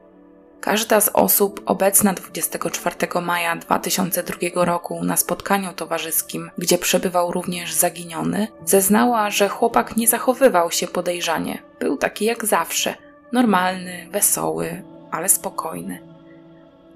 Każda 0.67 1.01
z 1.01 1.09
osób 1.13 1.61
obecna 1.65 2.13
24 2.13 2.95
maja 3.21 3.55
2002 3.55 4.65
roku 4.65 5.03
na 5.03 5.17
spotkaniu 5.17 5.73
towarzyskim, 5.73 6.51
gdzie 6.57 6.77
przebywał 6.77 7.31
również 7.31 7.73
zaginiony, 7.73 8.47
zeznała, 8.65 9.29
że 9.29 9.49
chłopak 9.49 9.97
nie 9.97 10.07
zachowywał 10.07 10.71
się 10.71 10.87
podejrzanie. 10.87 11.63
Był 11.79 11.97
taki 11.97 12.25
jak 12.25 12.45
zawsze, 12.45 12.95
normalny, 13.31 14.07
wesoły, 14.11 14.83
ale 15.11 15.29
spokojny. 15.29 15.99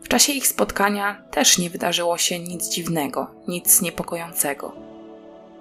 W 0.04 0.08
czasie 0.08 0.34
ich 0.34 0.48
spotkania 0.48 1.22
też 1.32 1.58
nie 1.58 1.70
wydarzyło 1.70 2.18
się 2.18 2.40
nic 2.40 2.70
dziwnego, 2.70 3.28
nic 3.48 3.82
niepokojącego. 3.82 4.76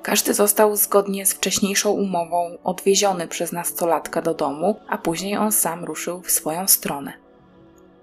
Każdy 0.02 0.34
został 0.34 0.76
zgodnie 0.76 1.26
z 1.26 1.32
wcześniejszą 1.32 1.90
umową 1.90 2.58
odwieziony 2.64 3.28
przez 3.28 3.52
nastolatka 3.52 4.22
do 4.22 4.34
domu, 4.34 4.80
a 4.88 4.98
później 4.98 5.36
on 5.36 5.52
sam 5.52 5.84
ruszył 5.84 6.22
w 6.22 6.30
swoją 6.30 6.68
stronę. 6.68 7.29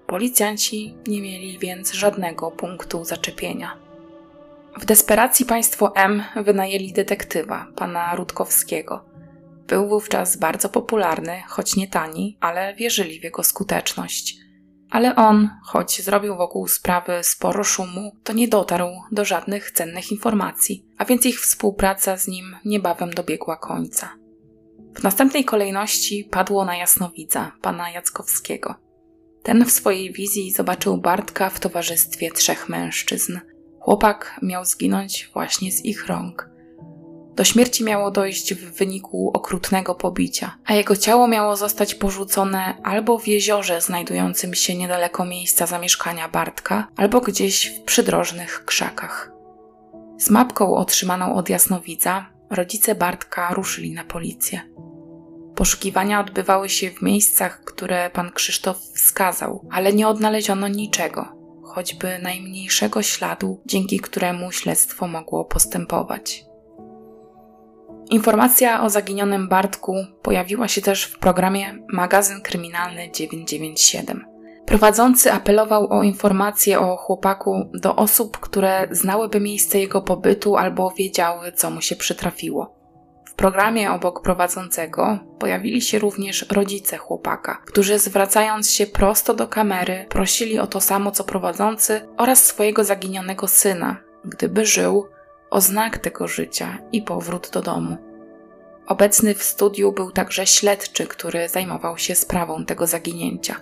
Policjanci 0.08 0.94
nie 1.06 1.22
mieli 1.22 1.58
więc 1.58 1.92
żadnego 1.92 2.50
punktu 2.50 3.04
zaczepienia. 3.04 3.76
W 4.78 4.84
desperacji 4.84 5.46
państwo 5.46 5.96
M 5.96 6.22
wynajęli 6.44 6.92
detektywa, 6.92 7.66
pana 7.76 8.14
Rutkowskiego. 8.14 9.04
Był 9.66 9.88
wówczas 9.88 10.36
bardzo 10.36 10.68
popularny, 10.68 11.42
choć 11.48 11.76
nie 11.76 11.88
tani, 11.88 12.36
ale 12.40 12.74
wierzyli 12.74 13.20
w 13.20 13.24
jego 13.24 13.42
skuteczność. 13.42 14.36
Ale 14.90 15.16
on, 15.16 15.50
choć 15.64 16.02
zrobił 16.02 16.36
wokół 16.36 16.68
sprawy 16.68 17.12
sporo 17.22 17.64
szumu, 17.64 18.12
to 18.24 18.32
nie 18.32 18.48
dotarł 18.48 18.88
do 19.12 19.24
żadnych 19.24 19.70
cennych 19.70 20.12
informacji, 20.12 20.84
a 20.98 21.04
więc 21.04 21.26
ich 21.26 21.40
współpraca 21.40 22.16
z 22.16 22.28
nim 22.28 22.56
niebawem 22.64 23.10
dobiegła 23.10 23.56
końca. 23.56 24.14
W 24.94 25.02
następnej 25.02 25.44
kolejności 25.44 26.28
padło 26.30 26.64
na 26.64 26.76
jasnowidza, 26.76 27.52
pana 27.62 27.90
Jackowskiego– 27.90 28.74
ten 29.42 29.64
w 29.64 29.72
swojej 29.72 30.12
wizji 30.12 30.52
zobaczył 30.52 30.98
Bartka 30.98 31.50
w 31.50 31.60
towarzystwie 31.60 32.30
trzech 32.30 32.68
mężczyzn. 32.68 33.38
Chłopak 33.80 34.40
miał 34.42 34.64
zginąć 34.64 35.30
właśnie 35.32 35.72
z 35.72 35.84
ich 35.84 36.06
rąk. 36.06 36.48
Do 37.34 37.44
śmierci 37.44 37.84
miało 37.84 38.10
dojść 38.10 38.54
w 38.54 38.78
wyniku 38.78 39.30
okrutnego 39.34 39.94
pobicia, 39.94 40.56
a 40.64 40.74
jego 40.74 40.96
ciało 40.96 41.28
miało 41.28 41.56
zostać 41.56 41.94
porzucone 41.94 42.74
albo 42.82 43.18
w 43.18 43.28
jeziorze 43.28 43.80
znajdującym 43.80 44.54
się 44.54 44.74
niedaleko 44.74 45.24
miejsca 45.24 45.66
zamieszkania 45.66 46.28
Bartka, 46.28 46.88
albo 46.96 47.20
gdzieś 47.20 47.66
w 47.66 47.82
przydrożnych 47.82 48.64
krzakach. 48.64 49.32
Z 50.18 50.30
mapką 50.30 50.76
otrzymaną 50.76 51.34
od 51.34 51.48
jasnowidza 51.48 52.26
rodzice 52.50 52.94
Bartka 52.94 53.54
ruszyli 53.54 53.92
na 53.92 54.04
policję. 54.04 54.60
Poszukiwania 55.58 56.20
odbywały 56.20 56.68
się 56.68 56.90
w 56.90 57.02
miejscach, 57.02 57.64
które 57.64 58.10
pan 58.10 58.32
Krzysztof 58.32 58.78
wskazał, 58.78 59.68
ale 59.70 59.92
nie 59.92 60.08
odnaleziono 60.08 60.68
niczego, 60.68 61.28
choćby 61.64 62.18
najmniejszego 62.22 63.02
śladu, 63.02 63.60
dzięki 63.66 64.00
któremu 64.00 64.52
śledztwo 64.52 65.08
mogło 65.08 65.44
postępować. 65.44 66.44
Informacja 68.10 68.82
o 68.82 68.90
zaginionym 68.90 69.48
Bartku 69.48 69.94
pojawiła 70.22 70.68
się 70.68 70.82
też 70.82 71.04
w 71.04 71.18
programie 71.18 71.78
Magazyn 71.92 72.40
Kryminalny 72.40 73.10
997. 73.12 74.24
Prowadzący 74.66 75.32
apelował 75.32 75.92
o 75.92 76.02
informacje 76.02 76.80
o 76.80 76.96
chłopaku 76.96 77.70
do 77.74 77.96
osób, 77.96 78.38
które 78.38 78.88
znałyby 78.90 79.40
miejsce 79.40 79.78
jego 79.78 80.02
pobytu 80.02 80.56
albo 80.56 80.90
wiedziały, 80.98 81.52
co 81.52 81.70
mu 81.70 81.80
się 81.80 81.96
przytrafiło 81.96 82.77
programie 83.38 83.90
obok 83.92 84.22
prowadzącego 84.22 85.18
pojawili 85.38 85.82
się 85.82 85.98
również 85.98 86.46
rodzice 86.50 86.96
chłopaka, 86.96 87.62
którzy 87.66 87.98
zwracając 87.98 88.70
się 88.70 88.86
prosto 88.86 89.34
do 89.34 89.48
kamery, 89.48 90.06
prosili 90.08 90.58
o 90.58 90.66
to 90.66 90.80
samo 90.80 91.10
co 91.10 91.24
prowadzący 91.24 92.08
oraz 92.16 92.44
swojego 92.44 92.84
zaginionego 92.84 93.48
syna, 93.48 93.96
gdyby 94.24 94.66
żył, 94.66 95.08
o 95.50 95.60
znak 95.60 95.98
tego 95.98 96.28
życia 96.28 96.78
i 96.92 97.02
powrót 97.02 97.50
do 97.52 97.62
domu. 97.62 97.96
Obecny 98.86 99.34
w 99.34 99.42
studiu 99.42 99.92
był 99.92 100.10
także 100.10 100.46
śledczy, 100.46 101.06
który 101.06 101.48
zajmował 101.48 101.98
się 101.98 102.14
sprawą 102.14 102.64
tego 102.64 102.86
zaginięcia. 102.86 103.56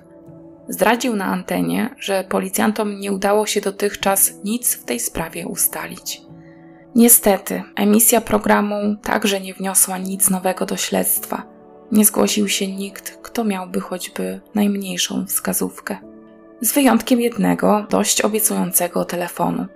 Zdradził 0.68 1.16
na 1.16 1.24
antenie, 1.24 1.94
że 1.98 2.24
policjantom 2.28 3.00
nie 3.00 3.12
udało 3.12 3.46
się 3.46 3.60
dotychczas 3.60 4.32
nic 4.44 4.76
w 4.76 4.84
tej 4.84 5.00
sprawie 5.00 5.46
ustalić. 5.46 6.25
Niestety, 6.96 7.62
emisja 7.74 8.20
programu 8.20 8.96
także 9.02 9.40
nie 9.40 9.54
wniosła 9.54 9.98
nic 9.98 10.30
nowego 10.30 10.66
do 10.66 10.76
śledztwa. 10.76 11.42
Nie 11.92 12.04
zgłosił 12.04 12.48
się 12.48 12.66
nikt, 12.66 13.18
kto 13.22 13.44
miałby 13.44 13.80
choćby 13.80 14.40
najmniejszą 14.54 15.26
wskazówkę. 15.26 15.96
Z 16.60 16.72
wyjątkiem 16.72 17.20
jednego, 17.20 17.86
dość 17.90 18.20
obiecującego 18.20 19.04
telefonu. 19.04 19.66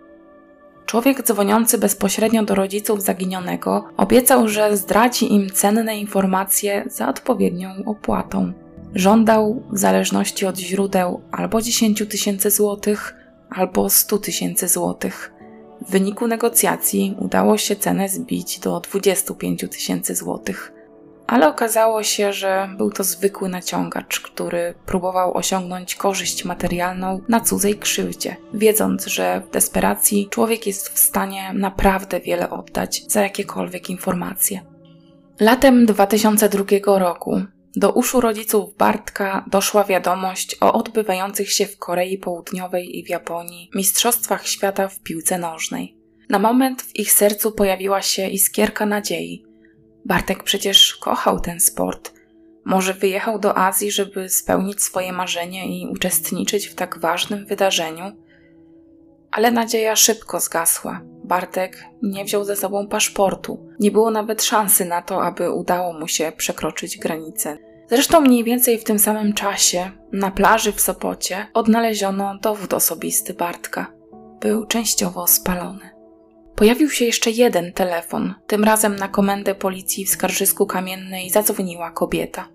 Człowiek 0.86 1.22
dzwoniący 1.22 1.78
bezpośrednio 1.78 2.42
do 2.42 2.54
rodziców 2.54 3.02
zaginionego 3.02 3.84
obiecał, 3.96 4.48
że 4.48 4.76
zdradzi 4.76 5.34
im 5.34 5.50
cenne 5.50 5.98
informacje 5.98 6.84
za 6.86 7.08
odpowiednią 7.08 7.70
opłatą. 7.86 8.52
Żądał, 8.94 9.62
w 9.72 9.78
zależności 9.78 10.46
od 10.46 10.58
źródeł, 10.58 11.20
albo 11.32 11.62
10 11.62 12.02
tysięcy 12.10 12.50
złotych, 12.50 13.14
albo 13.50 13.90
100 13.90 14.18
tysięcy 14.18 14.68
złotych. 14.68 15.39
W 15.86 15.90
wyniku 15.90 16.26
negocjacji 16.26 17.16
udało 17.18 17.58
się 17.58 17.76
cenę 17.76 18.08
zbić 18.08 18.58
do 18.58 18.80
25 18.80 19.64
tysięcy 19.70 20.14
złotych. 20.14 20.72
Ale 21.26 21.48
okazało 21.48 22.02
się, 22.02 22.32
że 22.32 22.68
był 22.76 22.90
to 22.90 23.04
zwykły 23.04 23.48
naciągacz, 23.48 24.20
który 24.20 24.74
próbował 24.86 25.36
osiągnąć 25.36 25.94
korzyść 25.94 26.44
materialną 26.44 27.20
na 27.28 27.40
cudzej 27.40 27.78
krzywdzie, 27.78 28.36
wiedząc, 28.54 29.06
że 29.06 29.42
w 29.48 29.50
desperacji 29.50 30.28
człowiek 30.30 30.66
jest 30.66 30.88
w 30.88 30.98
stanie 30.98 31.52
naprawdę 31.54 32.20
wiele 32.20 32.50
oddać 32.50 33.04
za 33.08 33.22
jakiekolwiek 33.22 33.90
informacje. 33.90 34.60
Latem 35.40 35.86
2002 35.86 36.98
roku 36.98 37.40
do 37.76 37.92
uszu 37.92 38.20
rodziców 38.20 38.76
Bartka 38.76 39.44
doszła 39.46 39.84
wiadomość 39.84 40.56
o 40.60 40.72
odbywających 40.72 41.52
się 41.52 41.66
w 41.66 41.78
Korei 41.78 42.18
Południowej 42.18 42.98
i 42.98 43.04
w 43.04 43.08
Japonii 43.08 43.70
Mistrzostwach 43.74 44.46
Świata 44.46 44.88
w 44.88 45.00
piłce 45.00 45.38
nożnej. 45.38 45.96
Na 46.28 46.38
moment 46.38 46.82
w 46.82 46.96
ich 46.96 47.12
sercu 47.12 47.52
pojawiła 47.52 48.02
się 48.02 48.28
iskierka 48.28 48.86
nadziei. 48.86 49.44
Bartek 50.04 50.42
przecież 50.42 50.94
kochał 50.94 51.40
ten 51.40 51.60
sport. 51.60 52.12
Może 52.64 52.94
wyjechał 52.94 53.38
do 53.38 53.58
Azji, 53.58 53.90
żeby 53.92 54.28
spełnić 54.28 54.82
swoje 54.82 55.12
marzenie 55.12 55.80
i 55.80 55.86
uczestniczyć 55.86 56.66
w 56.66 56.74
tak 56.74 56.98
ważnym 56.98 57.46
wydarzeniu? 57.46 58.12
Ale 59.30 59.50
nadzieja 59.50 59.96
szybko 59.96 60.40
zgasła. 60.40 61.00
Bartek 61.30 61.84
nie 62.02 62.24
wziął 62.24 62.44
ze 62.44 62.56
sobą 62.56 62.86
paszportu. 62.86 63.66
Nie 63.80 63.90
było 63.90 64.10
nawet 64.10 64.42
szansy 64.42 64.84
na 64.84 65.02
to, 65.02 65.22
aby 65.22 65.52
udało 65.52 65.92
mu 65.92 66.08
się 66.08 66.32
przekroczyć 66.36 66.98
granicę. 66.98 67.58
Zresztą 67.90 68.20
mniej 68.20 68.44
więcej 68.44 68.78
w 68.78 68.84
tym 68.84 68.98
samym 68.98 69.32
czasie 69.32 69.90
na 70.12 70.30
plaży 70.30 70.72
w 70.72 70.80
Sopocie 70.80 71.46
odnaleziono 71.54 72.38
dowód 72.42 72.74
osobisty 72.74 73.34
Bartka. 73.34 73.92
Był 74.40 74.66
częściowo 74.66 75.26
spalony. 75.26 75.90
Pojawił 76.54 76.90
się 76.90 77.04
jeszcze 77.04 77.30
jeden 77.30 77.72
telefon. 77.72 78.34
Tym 78.46 78.64
razem 78.64 78.96
na 78.96 79.08
komendę 79.08 79.54
policji 79.54 80.04
w 80.04 80.10
Skarżysku 80.10 80.66
Kamiennej 80.66 81.30
zadzwoniła 81.30 81.90
kobieta. 81.90 82.48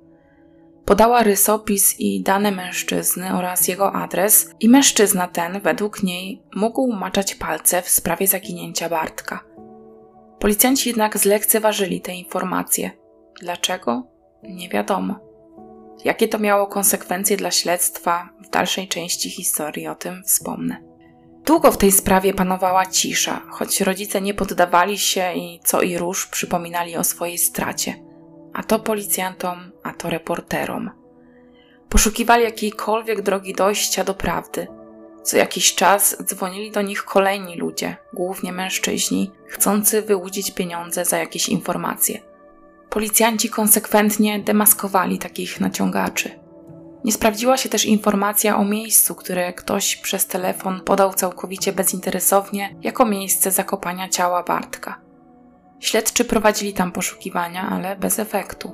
Podała 0.85 1.23
rysopis 1.23 1.99
i 1.99 2.21
dane 2.21 2.51
mężczyzny 2.51 3.37
oraz 3.37 3.67
jego 3.67 3.93
adres, 3.93 4.49
i 4.59 4.69
mężczyzna 4.69 5.27
ten, 5.27 5.61
według 5.61 6.03
niej, 6.03 6.43
mógł 6.55 6.93
maczać 6.93 7.35
palce 7.35 7.81
w 7.81 7.89
sprawie 7.89 8.27
zaginięcia 8.27 8.89
Bartka. 8.89 9.43
Policjanci 10.39 10.89
jednak 10.89 11.17
zlekceważyli 11.17 12.01
te 12.01 12.15
informacje. 12.15 12.91
Dlaczego? 13.41 14.07
Nie 14.43 14.69
wiadomo. 14.69 15.19
Jakie 16.03 16.27
to 16.27 16.39
miało 16.39 16.67
konsekwencje 16.67 17.37
dla 17.37 17.51
śledztwa, 17.51 18.29
w 18.41 18.49
dalszej 18.49 18.87
części 18.87 19.29
historii 19.29 19.87
o 19.87 19.95
tym 19.95 20.23
wspomnę. 20.23 20.77
Długo 21.45 21.71
w 21.71 21.77
tej 21.77 21.91
sprawie 21.91 22.33
panowała 22.33 22.85
cisza, 22.85 23.41
choć 23.49 23.81
rodzice 23.81 24.21
nie 24.21 24.33
poddawali 24.33 24.97
się 24.97 25.33
i 25.33 25.59
co 25.63 25.81
i 25.81 25.97
róż 25.97 26.27
przypominali 26.27 26.97
o 26.97 27.03
swojej 27.03 27.37
stracie. 27.37 28.04
A 28.55 28.63
to 28.63 28.79
policjantom, 28.79 29.71
a 29.83 29.93
to 29.93 30.09
reporterom. 30.09 30.89
Poszukiwali 31.89 32.43
jakiejkolwiek 32.43 33.21
drogi 33.21 33.53
dojścia 33.53 34.03
do 34.03 34.13
prawdy. 34.13 34.67
Co 35.23 35.37
jakiś 35.37 35.75
czas 35.75 36.17
dzwonili 36.23 36.71
do 36.71 36.81
nich 36.81 37.03
kolejni 37.03 37.57
ludzie, 37.57 37.97
głównie 38.13 38.51
mężczyźni, 38.51 39.31
chcący 39.47 40.01
wyłudzić 40.01 40.51
pieniądze 40.51 41.05
za 41.05 41.17
jakieś 41.17 41.49
informacje. 41.49 42.21
Policjanci 42.89 43.49
konsekwentnie 43.49 44.39
demaskowali 44.39 45.19
takich 45.19 45.61
naciągaczy. 45.61 46.39
Nie 47.03 47.11
sprawdziła 47.11 47.57
się 47.57 47.69
też 47.69 47.85
informacja 47.85 48.57
o 48.57 48.65
miejscu, 48.65 49.15
które 49.15 49.53
ktoś 49.53 49.95
przez 49.95 50.27
telefon 50.27 50.81
podał 50.81 51.13
całkowicie 51.13 51.73
bezinteresownie 51.73 52.75
jako 52.81 53.05
miejsce 53.05 53.51
zakopania 53.51 54.09
ciała 54.09 54.43
Bartka. 54.43 55.04
Śledczy 55.79 56.25
prowadzili 56.25 56.73
tam 56.73 56.91
poszukiwania, 56.91 57.69
ale 57.69 57.95
bez 57.95 58.19
efektu. 58.19 58.71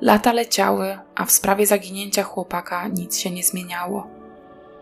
Lata 0.00 0.32
leciały, 0.32 0.98
a 1.14 1.24
w 1.24 1.32
sprawie 1.32 1.66
zaginięcia 1.66 2.22
chłopaka 2.22 2.88
nic 2.88 3.18
się 3.18 3.30
nie 3.30 3.42
zmieniało. 3.42 4.06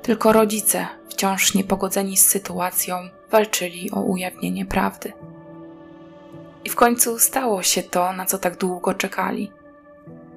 Tylko 0.02 0.32
rodzice, 0.32 0.86
wciąż 1.08 1.54
niepogodzeni 1.54 2.16
z 2.16 2.26
sytuacją, 2.26 2.96
walczyli 3.30 3.90
o 3.90 4.00
ujawnienie 4.00 4.66
prawdy. 4.66 5.12
I 6.64 6.70
w 6.70 6.76
końcu 6.76 7.18
stało 7.18 7.62
się 7.62 7.82
to, 7.82 8.12
na 8.12 8.26
co 8.26 8.38
tak 8.38 8.56
długo 8.56 8.94
czekali. 8.94 9.52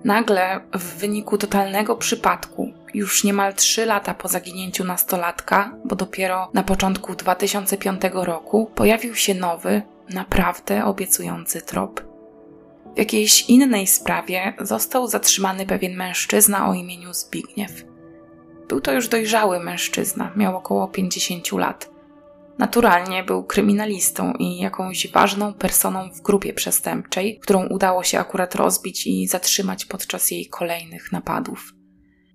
Nagle, 0.03 0.61
w 0.73 0.97
wyniku 0.97 1.37
totalnego 1.37 1.95
przypadku, 1.95 2.71
już 2.93 3.23
niemal 3.23 3.53
trzy 3.53 3.85
lata 3.85 4.13
po 4.13 4.27
zaginięciu 4.27 4.83
nastolatka, 4.83 5.75
bo 5.85 5.95
dopiero 5.95 6.49
na 6.53 6.63
początku 6.63 7.15
2005 7.15 8.01
roku 8.13 8.71
pojawił 8.75 9.15
się 9.15 9.33
nowy, 9.33 9.81
naprawdę 10.09 10.85
obiecujący 10.85 11.61
trop. 11.61 12.01
W 12.95 12.97
jakiejś 12.97 13.49
innej 13.49 13.87
sprawie 13.87 14.53
został 14.59 15.07
zatrzymany 15.07 15.65
pewien 15.65 15.95
mężczyzna 15.95 16.69
o 16.69 16.73
imieniu 16.73 17.13
Zbigniew. 17.13 17.83
Był 18.67 18.81
to 18.81 18.93
już 18.93 19.07
dojrzały 19.07 19.59
mężczyzna, 19.59 20.31
miał 20.35 20.57
około 20.57 20.87
50 20.87 21.51
lat. 21.51 21.89
Naturalnie 22.57 23.23
był 23.23 23.43
kryminalistą 23.43 24.33
i 24.39 24.57
jakąś 24.57 25.11
ważną 25.11 25.53
personą 25.53 26.09
w 26.11 26.21
grupie 26.21 26.53
przestępczej, 26.53 27.39
którą 27.39 27.67
udało 27.67 28.03
się 28.03 28.19
akurat 28.19 28.55
rozbić 28.55 29.07
i 29.07 29.27
zatrzymać 29.27 29.85
podczas 29.85 30.31
jej 30.31 30.47
kolejnych 30.47 31.11
napadów. 31.11 31.73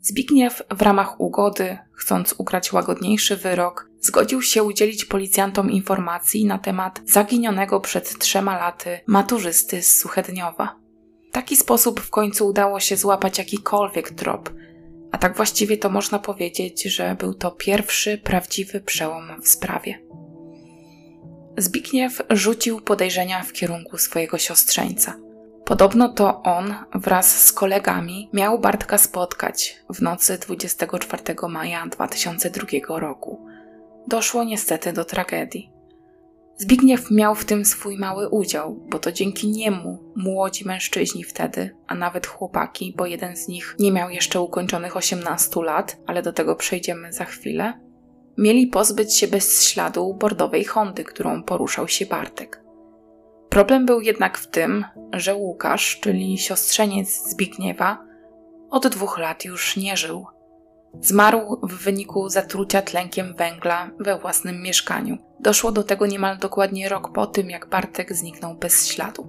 Zbigniew 0.02 0.62
w 0.70 0.82
ramach 0.82 1.20
ugody, 1.20 1.78
chcąc 1.92 2.34
ugrać 2.38 2.72
łagodniejszy 2.72 3.36
wyrok, 3.36 3.87
zgodził 4.00 4.42
się 4.42 4.62
udzielić 4.62 5.04
policjantom 5.04 5.70
informacji 5.70 6.44
na 6.44 6.58
temat 6.58 7.00
zaginionego 7.06 7.80
przed 7.80 8.18
trzema 8.18 8.58
laty 8.58 9.00
maturzysty 9.06 9.82
z 9.82 9.98
Suchedniowa. 9.98 10.76
W 11.28 11.32
taki 11.32 11.56
sposób 11.56 12.00
w 12.00 12.10
końcu 12.10 12.46
udało 12.46 12.80
się 12.80 12.96
złapać 12.96 13.38
jakikolwiek 13.38 14.10
trop, 14.10 14.50
a 15.12 15.18
tak 15.18 15.36
właściwie 15.36 15.76
to 15.76 15.90
można 15.90 16.18
powiedzieć, 16.18 16.82
że 16.82 17.16
był 17.18 17.34
to 17.34 17.50
pierwszy 17.50 18.18
prawdziwy 18.18 18.80
przełom 18.80 19.42
w 19.42 19.48
sprawie. 19.48 20.08
Zbigniew 21.56 22.22
rzucił 22.30 22.80
podejrzenia 22.80 23.42
w 23.42 23.52
kierunku 23.52 23.98
swojego 23.98 24.38
siostrzeńca. 24.38 25.14
Podobno 25.64 26.08
to 26.08 26.42
on 26.42 26.74
wraz 26.94 27.46
z 27.46 27.52
kolegami 27.52 28.30
miał 28.32 28.58
Bartka 28.58 28.98
spotkać 28.98 29.76
w 29.90 30.02
nocy 30.02 30.38
24 30.38 31.22
maja 31.48 31.86
2002 31.86 32.98
roku. 32.98 33.47
Doszło 34.08 34.44
niestety 34.44 34.92
do 34.92 35.04
tragedii. 35.04 35.72
Zbigniew 36.56 37.10
miał 37.10 37.34
w 37.34 37.44
tym 37.44 37.64
swój 37.64 37.98
mały 37.98 38.28
udział, 38.28 38.86
bo 38.90 38.98
to 38.98 39.12
dzięki 39.12 39.48
niemu 39.48 40.12
młodzi 40.16 40.64
mężczyźni 40.64 41.24
wtedy, 41.24 41.76
a 41.86 41.94
nawet 41.94 42.26
chłopaki, 42.26 42.94
bo 42.96 43.06
jeden 43.06 43.36
z 43.36 43.48
nich 43.48 43.76
nie 43.78 43.92
miał 43.92 44.10
jeszcze 44.10 44.40
ukończonych 44.40 44.96
18 44.96 45.62
lat, 45.62 45.96
ale 46.06 46.22
do 46.22 46.32
tego 46.32 46.56
przejdziemy 46.56 47.12
za 47.12 47.24
chwilę, 47.24 47.72
mieli 48.38 48.66
pozbyć 48.66 49.16
się 49.16 49.28
bez 49.28 49.62
śladu 49.62 50.14
bordowej 50.14 50.64
Hondy, 50.64 51.04
którą 51.04 51.42
poruszał 51.42 51.88
się 51.88 52.06
Bartek. 52.06 52.62
Problem 53.48 53.86
był 53.86 54.00
jednak 54.00 54.38
w 54.38 54.50
tym, 54.50 54.84
że 55.12 55.34
Łukasz, 55.34 56.00
czyli 56.00 56.38
siostrzeniec 56.38 57.30
Zbigniewa, 57.30 58.04
od 58.70 58.86
dwóch 58.86 59.18
lat 59.18 59.44
już 59.44 59.76
nie 59.76 59.96
żył. 59.96 60.26
Zmarł 61.00 61.60
w 61.62 61.74
wyniku 61.84 62.28
zatrucia 62.28 62.82
tlenkiem 62.82 63.34
węgla 63.34 63.90
we 64.00 64.18
własnym 64.18 64.62
mieszkaniu. 64.62 65.18
Doszło 65.40 65.72
do 65.72 65.82
tego 65.82 66.06
niemal 66.06 66.38
dokładnie 66.38 66.88
rok 66.88 67.12
po 67.12 67.26
tym, 67.26 67.50
jak 67.50 67.68
Bartek 67.68 68.12
zniknął 68.12 68.54
bez 68.54 68.86
śladu. 68.86 69.26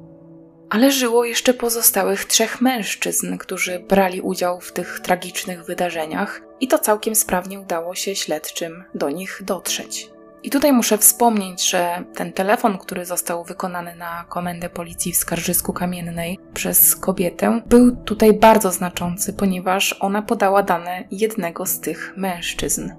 Ale 0.70 0.92
żyło 0.92 1.26
jeszcze 1.26 1.54
pozostałych 1.54 2.26
trzech 2.26 2.62
mężczyzn, 2.62 3.38
którzy 3.38 3.80
brali 3.80 4.22
udział 4.22 4.62
w 4.62 4.74
tych 4.74 5.00
tragicznych 5.00 5.66
wydarzeniach, 5.66 6.42
i 6.60 6.68
to 6.68 6.80
całkiem 6.80 7.16
sprawnie 7.16 7.60
udało 7.60 7.96
się 7.96 8.16
śledczym 8.16 8.84
do 8.96 9.10
nich 9.10 9.42
dotrzeć. 9.46 10.10
I 10.44 10.50
tutaj 10.50 10.74
muszę 10.74 10.98
wspomnieć, 10.98 11.70
że 11.70 12.04
ten 12.16 12.34
telefon, 12.34 12.78
który 12.78 13.06
został 13.06 13.44
wykonany 13.44 13.96
na 13.96 14.26
komendę 14.30 14.70
policji 14.70 15.14
w 15.14 15.18
Skarżysku 15.18 15.74
Kamiennej 15.74 16.40
przez 16.54 16.96
kobietę, 16.96 17.62
był 17.66 17.96
tutaj 17.96 18.34
bardzo 18.34 18.72
znaczący, 18.72 19.34
ponieważ 19.34 19.96
ona 20.00 20.22
podała 20.22 20.64
dane 20.64 21.04
jednego 21.12 21.66
z 21.66 21.80
tych 21.80 22.14
mężczyzn. 22.18 22.92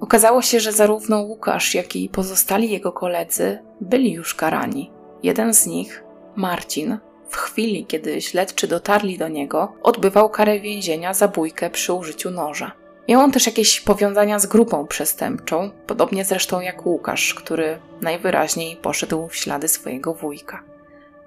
Okazało 0.00 0.42
się, 0.42 0.60
że 0.60 0.72
zarówno 0.72 1.20
Łukasz, 1.20 1.74
jak 1.74 1.96
i 1.96 2.08
pozostali 2.08 2.70
jego 2.70 2.92
koledzy 2.92 3.58
byli 3.80 4.12
już 4.12 4.34
karani. 4.34 4.92
Jeden 5.22 5.54
z 5.54 5.66
nich, 5.66 6.04
Marcin, 6.36 6.98
w 7.28 7.36
chwili, 7.36 7.86
kiedy 7.86 8.20
śledczy 8.20 8.68
dotarli 8.68 9.18
do 9.18 9.28
niego, 9.28 9.72
odbywał 9.82 10.30
karę 10.30 10.60
więzienia 10.60 11.14
za 11.14 11.28
bójkę 11.28 11.70
przy 11.70 11.92
użyciu 11.92 12.30
noża. 12.30 12.72
Miał 13.08 13.20
on 13.20 13.32
też 13.32 13.46
jakieś 13.46 13.80
powiązania 13.80 14.38
z 14.38 14.46
grupą 14.46 14.86
przestępczą, 14.86 15.70
podobnie 15.86 16.24
zresztą 16.24 16.60
jak 16.60 16.86
Łukasz, 16.86 17.34
który 17.34 17.78
najwyraźniej 18.00 18.76
poszedł 18.76 19.28
w 19.28 19.36
ślady 19.36 19.68
swojego 19.68 20.14
wujka. 20.14 20.62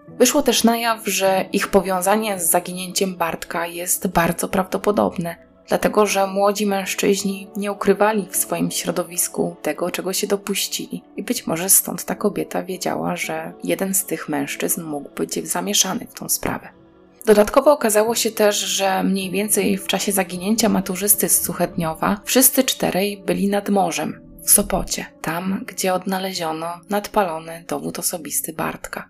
Wyszło 0.07 0.41
też 0.43 0.63
na 0.63 0.77
jaw, 0.77 1.07
że 1.07 1.45
ich 1.53 1.67
powiązanie 1.67 2.39
z 2.39 2.49
zaginięciem 2.49 3.15
Bartka 3.15 3.67
jest 3.67 4.07
bardzo 4.07 4.47
prawdopodobne, 4.47 5.35
dlatego 5.67 6.05
że 6.05 6.27
młodzi 6.27 6.65
mężczyźni 6.65 7.47
nie 7.55 7.71
ukrywali 7.71 8.27
w 8.31 8.35
swoim 8.35 8.71
środowisku 8.71 9.55
tego, 9.61 9.91
czego 9.91 10.13
się 10.13 10.27
dopuścili, 10.27 11.03
i 11.17 11.23
być 11.23 11.47
może 11.47 11.69
stąd 11.69 12.05
ta 12.05 12.15
kobieta 12.15 12.63
wiedziała, 12.63 13.15
że 13.15 13.53
jeden 13.63 13.93
z 13.93 14.05
tych 14.05 14.29
mężczyzn 14.29 14.83
mógł 14.83 15.09
być 15.09 15.47
zamieszany 15.47 16.07
w 16.09 16.19
tą 16.19 16.29
sprawę. 16.29 16.80
Dodatkowo 17.25 17.71
okazało 17.71 18.15
się 18.15 18.31
też, 18.31 18.59
że 18.59 19.03
mniej 19.03 19.31
więcej 19.31 19.77
w 19.77 19.87
czasie 19.87 20.11
zaginięcia 20.11 20.69
maturzysty 20.69 21.29
z 21.29 21.41
Suchedniowa 21.41 22.21
wszyscy 22.25 22.63
czterej 22.63 23.23
byli 23.25 23.47
nad 23.47 23.69
morzem, 23.69 24.31
w 24.45 24.51
Sopocie, 24.51 25.05
tam 25.21 25.63
gdzie 25.67 25.93
odnaleziono 25.93 26.67
nadpalony 26.89 27.65
dowód 27.67 27.99
osobisty 27.99 28.53
Bartka. 28.53 29.09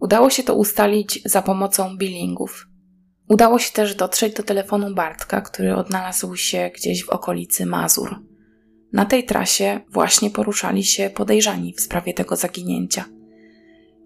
Udało 0.00 0.30
się 0.30 0.42
to 0.42 0.54
ustalić 0.54 1.20
za 1.24 1.42
pomocą 1.42 1.96
billingów. 1.96 2.66
Udało 3.28 3.58
się 3.58 3.72
też 3.72 3.94
dotrzeć 3.94 4.34
do 4.34 4.42
telefonu 4.42 4.94
Bartka, 4.94 5.40
który 5.40 5.76
odnalazł 5.76 6.36
się 6.36 6.70
gdzieś 6.74 7.04
w 7.04 7.08
okolicy 7.08 7.66
Mazur. 7.66 8.16
Na 8.92 9.04
tej 9.04 9.24
trasie 9.24 9.80
właśnie 9.88 10.30
poruszali 10.30 10.84
się 10.84 11.10
podejrzani 11.10 11.74
w 11.74 11.80
sprawie 11.80 12.14
tego 12.14 12.36
zaginięcia– 12.36 13.04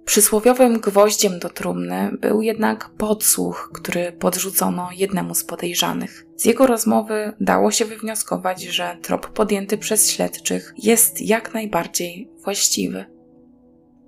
Przysłowiowym 0.09 0.81
gwoździem 0.81 1.39
do 1.39 1.49
trumny 1.49 2.11
był 2.21 2.43
jednak 2.43 2.91
podsłuch, 2.99 3.71
który 3.75 4.13
podrzucono 4.13 4.89
jednemu 4.93 5.35
z 5.35 5.45
podejrzanych. 5.45 6.27
Z 6.37 6.45
jego 6.45 6.67
rozmowy 6.67 7.33
dało 7.41 7.71
się 7.71 7.85
wywnioskować, 7.85 8.63
że 8.63 8.97
trop 9.03 9.29
podjęty 9.29 9.79
przez 9.79 10.11
śledczych 10.11 10.75
jest 10.79 11.21
jak 11.21 11.55
najbardziej 11.55 12.31
właściwy. 12.45 13.05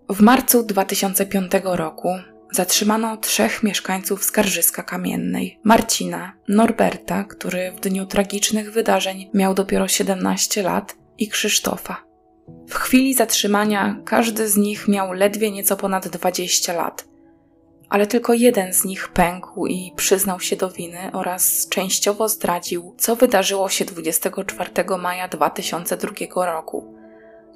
W 0.08 0.20
marcu 0.20 0.62
2005 0.62 1.52
roku 1.64 2.08
zatrzymano 2.52 3.16
trzech 3.16 3.62
mieszkańców 3.62 4.24
Skarżyska 4.24 4.82
Kamiennej: 4.82 5.58
Marcina, 5.64 6.32
Norberta, 6.48 7.24
który 7.24 7.72
w 7.72 7.80
dniu 7.80 8.06
tragicznych 8.06 8.72
wydarzeń 8.72 9.30
miał 9.34 9.54
dopiero 9.54 9.88
17 9.88 10.62
lat, 10.62 10.96
i 11.18 11.28
Krzysztofa. 11.28 12.09
W 12.68 12.74
chwili 12.74 13.14
zatrzymania 13.14 13.96
każdy 14.04 14.48
z 14.48 14.56
nich 14.56 14.88
miał 14.88 15.12
ledwie 15.12 15.50
nieco 15.50 15.76
ponad 15.76 16.08
20 16.08 16.72
lat, 16.72 17.08
ale 17.88 18.06
tylko 18.06 18.34
jeden 18.34 18.72
z 18.72 18.84
nich 18.84 19.08
pękł 19.08 19.66
i 19.66 19.92
przyznał 19.96 20.40
się 20.40 20.56
do 20.56 20.70
winy 20.70 21.10
oraz 21.12 21.68
częściowo 21.68 22.28
zdradził, 22.28 22.94
co 22.98 23.16
wydarzyło 23.16 23.68
się 23.68 23.84
24 23.84 24.70
maja 24.98 25.28
2002 25.28 26.46
roku. 26.46 26.94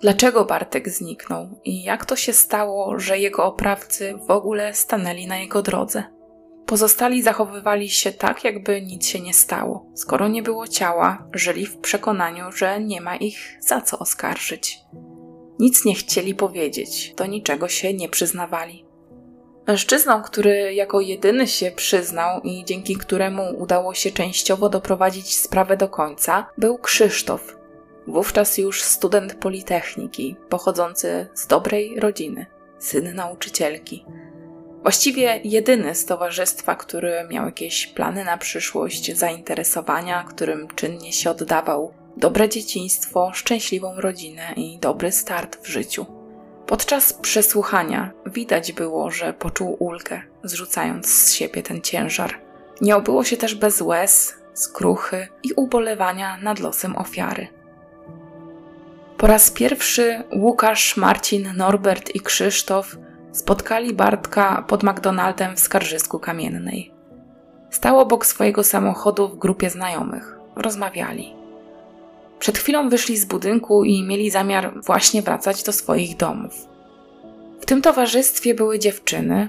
Dlaczego 0.00 0.44
Bartek 0.44 0.88
zniknął 0.88 1.60
i 1.64 1.82
jak 1.82 2.04
to 2.04 2.16
się 2.16 2.32
stało, 2.32 2.98
że 2.98 3.18
jego 3.18 3.44
oprawcy 3.44 4.14
w 4.26 4.30
ogóle 4.30 4.74
stanęli 4.74 5.26
na 5.26 5.36
jego 5.36 5.62
drodze? 5.62 6.13
Pozostali 6.66 7.22
zachowywali 7.22 7.90
się 7.90 8.12
tak, 8.12 8.44
jakby 8.44 8.82
nic 8.82 9.06
się 9.06 9.20
nie 9.20 9.34
stało. 9.34 9.86
Skoro 9.94 10.28
nie 10.28 10.42
było 10.42 10.68
ciała, 10.68 11.28
żyli 11.32 11.66
w 11.66 11.76
przekonaniu, 11.76 12.52
że 12.52 12.80
nie 12.80 13.00
ma 13.00 13.16
ich 13.16 13.56
za 13.60 13.80
co 13.80 13.98
oskarżyć. 13.98 14.78
Nic 15.58 15.84
nie 15.84 15.94
chcieli 15.94 16.34
powiedzieć, 16.34 17.14
do 17.16 17.26
niczego 17.26 17.68
się 17.68 17.94
nie 17.94 18.08
przyznawali. 18.08 18.84
Mężczyzną, 19.66 20.22
który 20.22 20.74
jako 20.74 21.00
jedyny 21.00 21.46
się 21.46 21.70
przyznał 21.70 22.40
i 22.40 22.64
dzięki 22.64 22.96
któremu 22.96 23.42
udało 23.58 23.94
się 23.94 24.10
częściowo 24.10 24.68
doprowadzić 24.68 25.36
sprawę 25.36 25.76
do 25.76 25.88
końca, 25.88 26.46
był 26.58 26.78
Krzysztof, 26.78 27.56
wówczas 28.06 28.58
już 28.58 28.82
student 28.82 29.34
politechniki, 29.34 30.36
pochodzący 30.48 31.26
z 31.34 31.46
dobrej 31.46 32.00
rodziny, 32.00 32.46
syn 32.78 33.14
nauczycielki. 33.14 34.04
Właściwie 34.84 35.40
jedyny 35.44 35.94
z 35.94 36.04
towarzystwa, 36.04 36.74
który 36.74 37.26
miał 37.30 37.46
jakieś 37.46 37.86
plany 37.86 38.24
na 38.24 38.38
przyszłość, 38.38 39.16
zainteresowania, 39.16 40.24
którym 40.24 40.68
czynnie 40.74 41.12
się 41.12 41.30
oddawał, 41.30 41.92
dobre 42.16 42.48
dzieciństwo, 42.48 43.30
szczęśliwą 43.34 44.00
rodzinę 44.00 44.52
i 44.56 44.78
dobry 44.78 45.12
start 45.12 45.56
w 45.62 45.66
życiu. 45.66 46.06
Podczas 46.66 47.12
przesłuchania 47.12 48.12
widać 48.26 48.72
było, 48.72 49.10
że 49.10 49.32
poczuł 49.32 49.76
ulgę, 49.78 50.22
zrzucając 50.42 51.06
z 51.06 51.32
siebie 51.32 51.62
ten 51.62 51.80
ciężar. 51.80 52.40
Nie 52.80 52.96
obyło 52.96 53.24
się 53.24 53.36
też 53.36 53.54
bez 53.54 53.80
łez, 53.80 54.34
skruchy 54.54 55.28
i 55.42 55.52
ubolewania 55.52 56.36
nad 56.42 56.60
losem 56.60 56.96
ofiary. 56.96 57.48
Po 59.16 59.26
raz 59.26 59.50
pierwszy 59.50 60.22
Łukasz, 60.36 60.96
Marcin, 60.96 61.52
Norbert 61.56 62.14
i 62.14 62.20
Krzysztof 62.20 62.96
spotkali 63.34 63.94
Bartka 63.94 64.64
pod 64.68 64.82
McDonaldem 64.82 65.56
w 65.56 65.60
Skarżysku 65.60 66.18
Kamiennej. 66.18 66.92
Stał 67.70 67.98
obok 67.98 68.26
swojego 68.26 68.64
samochodu 68.64 69.28
w 69.28 69.38
grupie 69.38 69.70
znajomych. 69.70 70.38
Rozmawiali. 70.56 71.34
Przed 72.38 72.58
chwilą 72.58 72.88
wyszli 72.88 73.16
z 73.16 73.24
budynku 73.24 73.84
i 73.84 74.02
mieli 74.02 74.30
zamiar 74.30 74.82
właśnie 74.84 75.22
wracać 75.22 75.62
do 75.62 75.72
swoich 75.72 76.16
domów. 76.16 76.68
W 77.60 77.66
tym 77.66 77.82
towarzystwie 77.82 78.54
były 78.54 78.78
dziewczyny, 78.78 79.48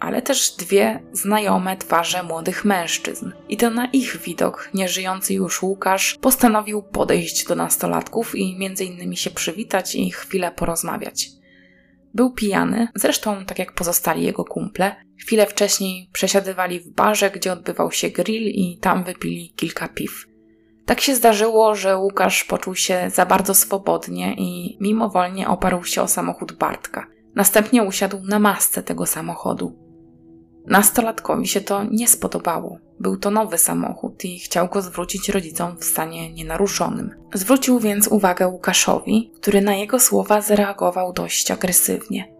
ale 0.00 0.22
też 0.22 0.50
dwie 0.50 1.02
znajome 1.12 1.76
twarze 1.76 2.22
młodych 2.22 2.64
mężczyzn. 2.64 3.32
I 3.48 3.56
to 3.56 3.70
na 3.70 3.86
ich 3.86 4.16
widok 4.16 4.70
nieżyjący 4.74 5.34
już 5.34 5.62
Łukasz 5.62 6.18
postanowił 6.20 6.82
podejść 6.82 7.46
do 7.46 7.54
nastolatków 7.54 8.34
i 8.34 8.58
między 8.58 8.84
innymi 8.84 9.16
się 9.16 9.30
przywitać 9.30 9.94
i 9.94 10.10
chwilę 10.10 10.52
porozmawiać. 10.52 11.36
Był 12.16 12.30
pijany, 12.30 12.88
zresztą 12.94 13.44
tak 13.44 13.58
jak 13.58 13.72
pozostali 13.72 14.22
jego 14.22 14.44
kumple. 14.44 14.96
Chwilę 15.20 15.46
wcześniej 15.46 16.10
przesiadywali 16.12 16.80
w 16.80 16.94
barze, 16.94 17.30
gdzie 17.30 17.52
odbywał 17.52 17.92
się 17.92 18.10
grill 18.10 18.46
i 18.46 18.78
tam 18.78 19.04
wypili 19.04 19.52
kilka 19.56 19.88
piw. 19.88 20.26
Tak 20.86 21.00
się 21.00 21.14
zdarzyło, 21.14 21.74
że 21.74 21.96
Łukasz 21.96 22.44
poczuł 22.44 22.74
się 22.74 23.10
za 23.10 23.26
bardzo 23.26 23.54
swobodnie 23.54 24.34
i 24.38 24.78
mimowolnie 24.80 25.48
oparł 25.48 25.84
się 25.84 26.02
o 26.02 26.08
samochód 26.08 26.52
Bartka. 26.52 27.06
Następnie 27.34 27.82
usiadł 27.82 28.20
na 28.24 28.38
masce 28.38 28.82
tego 28.82 29.06
samochodu. 29.06 29.78
Nastolatkowi 30.66 31.46
się 31.46 31.60
to 31.60 31.84
nie 31.84 32.08
spodobało. 32.08 32.78
Był 33.00 33.16
to 33.16 33.30
nowy 33.30 33.58
samochód 33.58 34.24
i 34.24 34.38
chciał 34.38 34.68
go 34.68 34.82
zwrócić 34.82 35.28
rodzicom 35.28 35.76
w 35.78 35.84
stanie 35.84 36.32
nienaruszonym. 36.32 37.10
Zwrócił 37.34 37.78
więc 37.78 38.08
uwagę 38.08 38.48
Łukaszowi, 38.48 39.32
który 39.40 39.60
na 39.60 39.74
jego 39.74 40.00
słowa 40.00 40.40
zareagował 40.40 41.12
dość 41.12 41.50
agresywnie. 41.50 42.32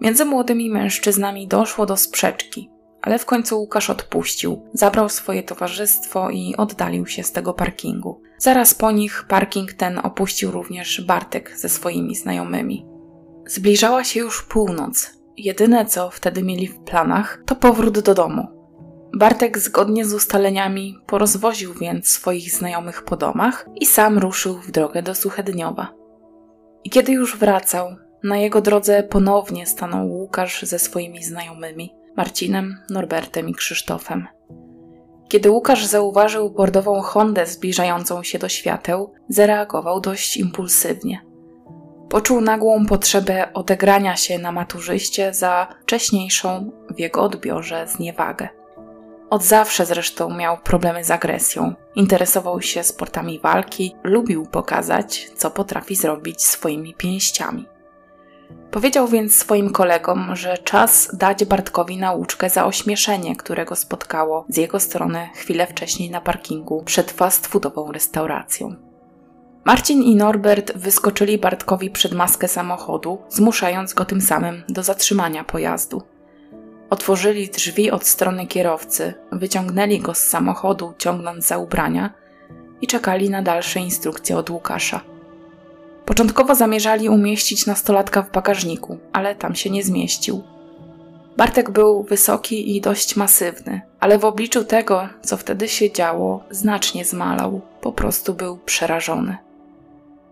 Między 0.00 0.24
młodymi 0.24 0.70
mężczyznami 0.70 1.48
doszło 1.48 1.86
do 1.86 1.96
sprzeczki, 1.96 2.70
ale 3.02 3.18
w 3.18 3.26
końcu 3.26 3.60
Łukasz 3.60 3.90
odpuścił, 3.90 4.62
zabrał 4.72 5.08
swoje 5.08 5.42
towarzystwo 5.42 6.30
i 6.30 6.54
oddalił 6.56 7.06
się 7.06 7.22
z 7.22 7.32
tego 7.32 7.54
parkingu. 7.54 8.22
Zaraz 8.38 8.74
po 8.74 8.90
nich 8.90 9.24
parking 9.28 9.72
ten 9.72 9.98
opuścił 9.98 10.50
również 10.50 11.00
Bartek 11.00 11.58
ze 11.58 11.68
swoimi 11.68 12.16
znajomymi. 12.16 12.86
Zbliżała 13.46 14.04
się 14.04 14.20
już 14.20 14.42
północ, 14.42 15.16
Jedyne 15.36 15.86
co 15.86 16.10
wtedy 16.10 16.42
mieli 16.42 16.68
w 16.68 16.78
planach 16.78 17.42
to 17.46 17.56
powrót 17.56 17.98
do 17.98 18.14
domu. 18.14 18.55
Bartek 19.14 19.58
zgodnie 19.58 20.04
z 20.04 20.14
ustaleniami 20.14 20.98
porozwoził 21.06 21.74
więc 21.74 22.08
swoich 22.08 22.50
znajomych 22.50 23.02
po 23.02 23.16
domach 23.16 23.66
i 23.74 23.86
sam 23.86 24.18
ruszył 24.18 24.58
w 24.58 24.70
drogę 24.70 25.02
do 25.02 25.14
Suchedniowa. 25.14 25.92
I 26.84 26.90
kiedy 26.90 27.12
już 27.12 27.36
wracał, 27.36 27.96
na 28.24 28.36
jego 28.36 28.60
drodze 28.60 29.02
ponownie 29.02 29.66
stanął 29.66 30.08
Łukasz 30.08 30.62
ze 30.62 30.78
swoimi 30.78 31.24
znajomymi 31.24 31.94
Marcinem, 32.16 32.76
Norbertem 32.90 33.48
i 33.48 33.54
Krzysztofem. 33.54 34.26
Kiedy 35.28 35.50
Łukasz 35.50 35.86
zauważył 35.86 36.50
bordową 36.50 37.00
Hondę 37.00 37.46
zbliżającą 37.46 38.22
się 38.22 38.38
do 38.38 38.48
świateł, 38.48 39.12
zareagował 39.28 40.00
dość 40.00 40.36
impulsywnie. 40.36 41.26
Poczuł 42.08 42.40
nagłą 42.40 42.86
potrzebę 42.86 43.52
odegrania 43.52 44.16
się 44.16 44.38
na 44.38 44.52
maturzyście 44.52 45.34
za 45.34 45.68
wcześniejszą 45.82 46.70
w 46.96 46.98
jego 47.00 47.22
odbiorze 47.22 47.86
zniewagę. 47.88 48.48
Od 49.30 49.42
zawsze 49.42 49.86
zresztą 49.86 50.30
miał 50.30 50.58
problemy 50.58 51.04
z 51.04 51.10
agresją. 51.10 51.74
Interesował 51.94 52.62
się 52.62 52.82
sportami 52.82 53.40
walki, 53.40 53.96
lubił 54.04 54.46
pokazać, 54.46 55.30
co 55.36 55.50
potrafi 55.50 55.96
zrobić 55.96 56.44
swoimi 56.44 56.94
pięściami. 56.94 57.66
Powiedział 58.70 59.08
więc 59.08 59.34
swoim 59.34 59.72
kolegom, 59.72 60.36
że 60.36 60.58
czas 60.58 61.08
dać 61.12 61.44
Bartkowi 61.44 61.96
nauczkę 61.96 62.50
za 62.50 62.66
ośmieszenie, 62.66 63.36
którego 63.36 63.76
spotkało 63.76 64.44
z 64.48 64.56
jego 64.56 64.80
strony 64.80 65.28
chwilę 65.34 65.66
wcześniej 65.66 66.10
na 66.10 66.20
parkingu 66.20 66.82
przed 66.82 67.10
fast 67.10 67.46
foodową 67.46 67.92
restauracją. 67.92 68.74
Marcin 69.64 70.02
i 70.02 70.16
Norbert 70.16 70.72
wyskoczyli 70.76 71.38
Bartkowi 71.38 71.90
przed 71.90 72.12
maskę 72.12 72.48
samochodu, 72.48 73.18
zmuszając 73.28 73.94
go 73.94 74.04
tym 74.04 74.20
samym 74.20 74.62
do 74.68 74.82
zatrzymania 74.82 75.44
pojazdu. 75.44 76.02
Otworzyli 76.90 77.48
drzwi 77.48 77.90
od 77.90 78.06
strony 78.06 78.46
kierowcy, 78.46 79.14
wyciągnęli 79.32 80.00
go 80.00 80.14
z 80.14 80.18
samochodu, 80.18 80.94
ciągnąc 80.98 81.46
za 81.46 81.58
ubrania 81.58 82.14
i 82.80 82.86
czekali 82.86 83.30
na 83.30 83.42
dalsze 83.42 83.80
instrukcje 83.80 84.36
od 84.36 84.50
Łukasza. 84.50 85.00
Początkowo 86.04 86.54
zamierzali 86.54 87.08
umieścić 87.08 87.66
nastolatka 87.66 88.22
w 88.22 88.30
bagażniku, 88.30 88.98
ale 89.12 89.34
tam 89.34 89.54
się 89.54 89.70
nie 89.70 89.82
zmieścił. 89.82 90.42
Bartek 91.36 91.70
był 91.70 92.02
wysoki 92.02 92.76
i 92.76 92.80
dość 92.80 93.16
masywny, 93.16 93.80
ale 94.00 94.18
w 94.18 94.24
obliczu 94.24 94.64
tego, 94.64 95.08
co 95.22 95.36
wtedy 95.36 95.68
się 95.68 95.92
działo, 95.92 96.44
znacznie 96.50 97.04
zmalał. 97.04 97.60
Po 97.80 97.92
prostu 97.92 98.34
był 98.34 98.58
przerażony. 98.58 99.36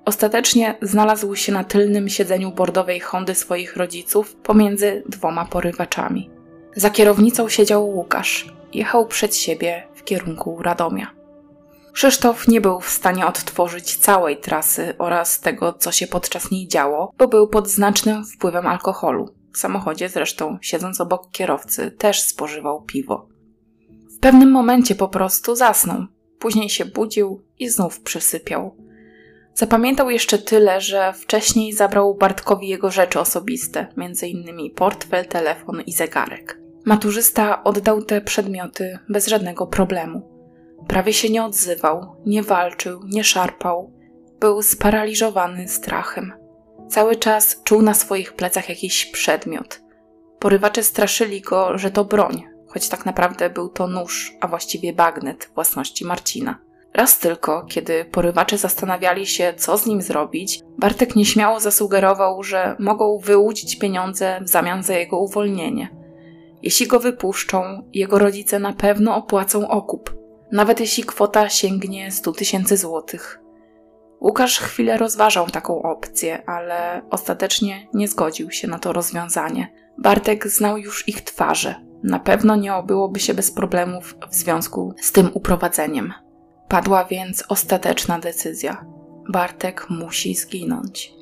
Ostatecznie 0.05 0.75
znalazł 0.83 1.37
się 1.37 1.53
na 1.53 1.65
tylnym 1.65 2.09
siedzeniu 2.09 2.53
bordowej 2.53 3.01
Hondy 3.01 3.35
swoich 3.35 3.77
rodziców 3.77 4.37
pomiędzy 4.37 5.03
dwoma 5.09 5.45
porywaczami. 5.45 6.34
Za 6.77 6.91
kierownicą 6.91 7.49
siedział 7.49 7.89
Łukasz. 7.89 8.55
Jechał 8.73 9.07
przed 9.07 9.37
siebie 9.37 9.89
w 9.95 10.05
kierunku 10.05 10.63
Radomia. 10.63 11.11
Krzysztof 11.93 12.49
nie 12.49 12.61
był 12.61 12.81
w 12.81 12.89
stanie 12.89 13.27
odtworzyć 13.27 13.97
całej 13.97 14.37
trasy 14.37 14.95
oraz 14.99 15.41
tego, 15.41 15.73
co 15.73 15.93
się 15.93 16.07
podczas 16.07 16.51
niej 16.51 16.69
działo, 16.69 17.13
bo 17.19 17.29
był 17.29 17.49
pod 17.49 17.69
znacznym 17.69 18.25
wpływem 18.25 18.67
alkoholu. 18.67 19.29
W 19.53 19.59
samochodzie 19.59 20.09
zresztą, 20.09 20.59
siedząc 20.61 21.01
obok 21.01 21.31
kierowcy, 21.31 21.91
też 21.91 22.23
spożywał 22.23 22.83
piwo. 22.83 23.29
W 24.17 24.19
pewnym 24.21 24.51
momencie 24.51 24.95
po 24.95 25.09
prostu 25.09 25.57
zasnął. 25.57 26.07
Później 26.39 26.71
się 26.71 26.85
budził 26.85 27.43
i 27.59 27.69
znów 27.69 28.01
przysypiał. 28.01 28.77
Zapamiętał 29.55 30.11
jeszcze 30.11 30.39
tyle, 30.39 30.81
że 30.81 31.13
wcześniej 31.13 31.73
zabrał 31.73 32.15
Bartkowi 32.15 32.69
jego 32.69 32.91
rzeczy 32.91 33.21
osobiste, 33.21 33.87
m.in. 33.97 34.71
portfel, 34.75 35.27
telefon 35.27 35.81
i 35.81 35.93
zegarek. 35.93 36.64
Maturzysta 36.85 37.65
oddał 37.65 38.03
te 38.03 38.21
przedmioty 38.21 38.99
bez 39.09 39.27
żadnego 39.27 39.67
problemu. 39.67 40.35
Prawie 40.89 41.13
się 41.13 41.31
nie 41.31 41.45
odzywał, 41.45 42.17
nie 42.27 42.43
walczył, 42.43 43.01
nie 43.07 43.25
szarpał. 43.25 43.93
Był 44.41 44.63
sparaliżowany 44.63 45.69
strachem. 45.69 46.33
Cały 46.89 47.17
czas 47.17 47.63
czuł 47.65 47.83
na 47.83 47.95
swoich 47.95 48.33
plecach 48.33 48.69
jakiś 48.69 49.07
przedmiot. 49.07 49.81
Porywacze 50.39 50.83
straszyli 50.83 51.41
go, 51.41 51.79
że 51.79 51.91
to 51.91 52.05
broń, 52.05 52.45
choć 52.67 52.89
tak 52.89 53.07
naprawdę 53.07 53.51
był 53.51 53.69
to 53.69 53.87
nóż, 53.87 54.33
a 54.41 54.49
właściwie 54.49 54.93
bagnet 54.93 55.51
własności 55.55 56.05
Marcina. 56.05 56.59
Raz 56.95 57.19
tylko, 57.19 57.65
kiedy 57.65 58.05
porywacze 58.05 58.59
zastanawiali 58.59 59.27
się, 59.27 59.55
co 59.57 59.79
z 59.79 59.87
nim 59.87 60.03
zrobić, 60.03 60.61
Bartek 60.79 61.17
nieśmiało 61.17 61.61
zasugerował, 61.61 62.43
że 62.43 62.77
mogą 62.79 63.19
wyłudzić 63.19 63.79
pieniądze 63.79 64.41
w 64.43 64.49
zamian 64.49 64.83
za 64.83 64.95
jego 64.95 65.19
uwolnienie. 65.19 66.04
Jeśli 66.65 66.87
go 66.87 67.01
wypuszczą, 67.01 67.89
jego 67.93 68.19
rodzice 68.19 68.59
na 68.59 68.73
pewno 68.73 69.17
opłacą 69.17 69.69
okup, 69.69 70.15
nawet 70.53 70.81
jeśli 70.81 71.05
kwota 71.05 71.49
sięgnie 71.49 72.13
100 72.13 72.33
tysięcy 72.33 72.77
złotych. 72.77 73.41
Łukasz 74.21 74.59
chwilę 74.59 74.97
rozważał 74.97 75.51
taką 75.51 75.83
opcję, 75.83 76.43
ale 76.47 77.03
ostatecznie 77.11 77.89
nie 77.95 78.09
zgodził 78.09 78.51
się 78.51 78.69
na 78.69 78.79
to 78.79 78.93
rozwiązanie. 78.93 79.75
Bartek 79.99 80.49
znał 80.49 80.79
już 80.79 81.09
ich 81.09 81.21
twarze. 81.21 81.75
Na 82.03 82.19
pewno 82.19 82.57
nie 82.57 82.75
obyłoby 82.75 83.21
się 83.21 83.35
bez 83.35 83.51
problemów 83.51 84.17
w 84.31 84.35
związku 84.35 84.95
z 85.01 85.13
tym 85.13 85.31
uprowadzeniem. 85.35 86.13
Padła 86.69 87.05
więc 87.05 87.45
ostateczna 87.49 88.19
decyzja. 88.19 88.87
Bartek 89.29 89.87
musi 89.91 90.35
zginąć. 90.35 91.13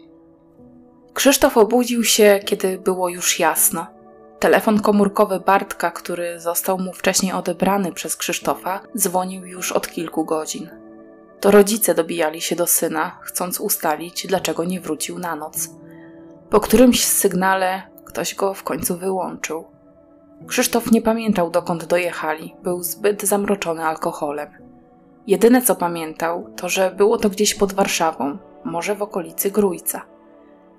Krzysztof 1.14 1.57
obudził 1.57 2.05
się, 2.05 2.40
kiedy 2.44 2.78
było 2.78 3.09
już 3.09 3.38
jasno. 3.38 4.01
Telefon 4.42 4.81
komórkowy 4.81 5.40
Bartka, 5.40 5.90
który 5.90 6.40
został 6.40 6.78
mu 6.78 6.92
wcześniej 6.92 7.33
odebrany 7.33 7.92
przez 7.92 8.16
Krzysztofa, 8.16 8.81
dzwonił 8.96 9.46
już 9.46 9.72
od 9.72 9.88
kilku 9.88 10.24
godzin. 10.24 10.70
To 11.40 11.50
rodzice 11.50 11.94
dobijali 11.94 12.40
się 12.40 12.57
do 12.57 12.66
syna, 12.66 13.18
chcąc 13.20 13.61
ustalić, 13.61 14.26
dlaczego 14.26 14.64
nie 14.64 14.81
wrócił 14.81 15.18
na 15.18 15.37
noc. 15.37 15.68
Po 16.50 16.61
którymś 16.61 17.05
sygnale 17.05 17.83
ktoś 18.05 18.35
go 18.35 18.55
w 18.55 18.62
końcu 18.62 18.96
wyłączył. 18.96 19.64
Krzysztof 20.46 20.92
nie 20.92 21.02
pamiętał, 21.02 21.50
dokąd 21.50 21.85
dojechali, 21.85 22.55
był 22.62 22.83
zbyt 22.83 23.22
zamroczony 23.22 23.85
alkoholem. 23.85 24.50
Jedyne 25.26 25.62
co 25.62 25.74
pamiętał, 25.74 26.55
to 26.57 26.68
że 26.68 26.90
było 26.90 27.18
to 27.18 27.31
gdzieś 27.31 27.55
pod 27.55 27.72
Warszawą, 27.72 28.38
może 28.64 28.94
w 28.94 29.02
okolicy 29.02 29.50
Grójca. 29.50 30.02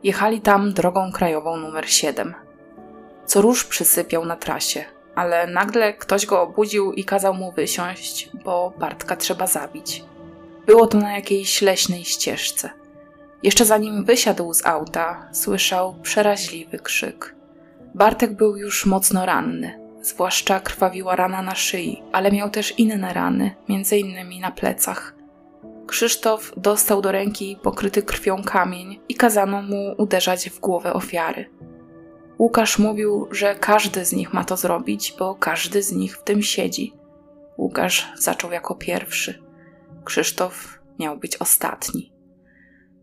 Jechali 0.04 0.42
tam 0.42 0.74
drogą 0.74 1.12
krajową 1.12 1.58
numer 1.58 1.90
7. 1.90 2.34
Co 3.26 3.42
róż 3.42 3.64
przysypiał 3.64 4.26
na 4.26 4.36
trasie, 4.36 4.86
ale 5.16 5.48
nagle 5.48 5.94
ktoś 5.94 6.26
go 6.26 6.42
obudził 6.42 6.94
i 6.94 7.04
kazał 7.04 7.34
mu 7.34 7.52
wysiąść, 7.52 8.30
bo 8.44 8.74
Bartka 8.80 9.16
trzeba 9.16 9.48
zabić. 9.48 10.04
Było 10.66 10.88
to 10.88 10.98
na 10.98 11.14
jakiejś 11.14 11.62
leśnej 11.62 12.06
ścieżce. 12.06 12.70
Jeszcze 13.44 13.66
zanim 13.66 14.06
wysiadł 14.06 14.54
z 14.54 14.66
auta, 14.66 15.30
słyszał 15.32 15.96
przeraźliwy 16.02 16.80
krzyk. 16.80 17.36
Bartek 17.96 18.34
był 18.34 18.58
już 18.58 18.86
mocno 18.86 19.26
ranny, 19.26 19.80
zwłaszcza 20.02 20.60
krwawiła 20.60 21.16
rana 21.16 21.42
na 21.42 21.56
szyi, 21.56 22.04
ale 22.12 22.32
miał 22.32 22.50
też 22.50 22.80
inne 22.80 23.14
rany, 23.14 23.56
między 23.70 23.98
innymi 23.98 24.40
na 24.40 24.52
plecach. 24.52 25.16
Krzysztof 25.88 26.54
dostał 26.58 27.02
do 27.02 27.12
ręki 27.12 27.58
pokryty 27.64 28.04
krwią 28.04 28.44
kamień 28.44 29.00
i 29.10 29.16
kazano 29.16 29.62
mu 29.62 29.96
uderzać 29.98 30.50
w 30.50 30.60
głowę 30.60 30.94
ofiary. 30.94 31.50
Łukasz 32.44 32.80
mówił, 32.80 33.28
że 33.32 33.56
każdy 33.56 34.06
z 34.06 34.14
nich 34.14 34.34
ma 34.34 34.44
to 34.44 34.58
zrobić, 34.58 35.16
bo 35.20 35.36
każdy 35.36 35.84
z 35.84 35.92
nich 35.92 36.18
w 36.18 36.24
tym 36.24 36.42
siedzi. 36.42 36.94
Łukasz 37.58 38.12
zaczął 38.18 38.52
jako 38.52 38.76
pierwszy. 38.76 39.44
Krzysztof 40.06 40.80
miał 41.00 41.18
być 41.18 41.38
ostatni. 41.38 42.14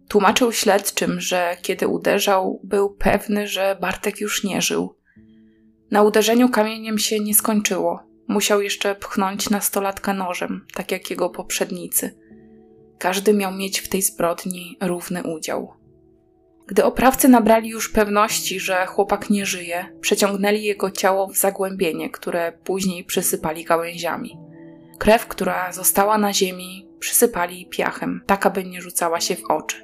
Tłumaczył 0.09 0.53
śledczym, 0.53 1.21
że 1.21 1.57
kiedy 1.63 1.89
uderzał, 1.89 2.61
był 2.65 2.91
pewny, 2.91 3.49
że 3.49 3.77
Bartek 3.81 4.21
już 4.21 4.45
nie 4.45 4.63
żył. 4.63 4.97
Na 5.91 6.03
uderzeniu 6.03 6.49
kamieniem 6.49 6.99
się 6.99 7.21
nie 7.21 7.35
skończyło. 7.35 8.03
Musiał 8.29 8.63
jeszcze 8.63 8.95
pchnąć 8.95 9.51
nastolatka 9.51 10.15
nożem, 10.15 10.67
tak 10.75 10.93
jak 10.93 11.11
jego 11.11 11.31
poprzednicy. 11.31 12.19
Każdy 12.99 13.35
miał 13.35 13.53
mieć 13.53 13.81
w 13.81 13.89
tej 13.89 14.03
zbrodni 14.03 14.77
równy 14.81 15.23
udział. 15.23 15.80
Gdy 16.71 16.85
oprawcy 16.85 17.29
nabrali 17.29 17.69
już 17.69 17.89
pewności, 17.89 18.61
że 18.61 18.87
chłopak 18.87 19.31
nie 19.31 19.47
żyje, 19.47 19.97
przeciągnęli 20.01 20.63
jego 20.63 20.91
ciało 20.91 21.27
w 21.27 21.37
zagłębienie, 21.37 22.11
które 22.11 22.53
później 22.65 23.05
przysypali 23.05 23.65
gałęziami. 23.65 24.39
Krew, 24.99 25.27
która 25.27 25.73
została 25.73 26.19
na 26.19 26.33
ziemi, 26.33 26.89
przysypali 26.99 27.67
piachem, 27.67 28.23
tak 28.27 28.47
aby 28.47 28.65
nie 28.65 28.81
rzucała 28.81 29.21
się 29.21 29.37
w 29.37 29.45
oczy. 29.51 29.77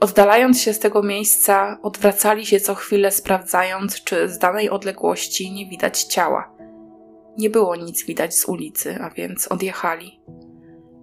Oddalając 0.00 0.60
się 0.60 0.72
z 0.72 0.78
tego 0.78 1.02
miejsca, 1.02 1.78
odwracali 1.82 2.46
się 2.46 2.60
co 2.60 2.74
chwilę, 2.74 3.10
sprawdzając, 3.10 4.04
czy 4.04 4.28
z 4.28 4.38
danej 4.38 4.70
odległości 4.70 5.52
nie 5.52 5.66
widać 5.66 6.02
ciała. 6.02 6.54
Nie 7.38 7.50
było 7.50 7.76
nic 7.76 8.06
widać 8.06 8.38
z 8.38 8.44
ulicy, 8.44 8.98
a 9.00 9.10
więc 9.10 9.48
odjechali. 9.48 10.20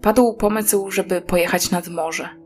Padł 0.02 0.34
pomysł, 0.34 0.92
żeby 0.92 1.22
pojechać 1.22 1.72
nad 1.72 1.88
morze. 1.88 2.41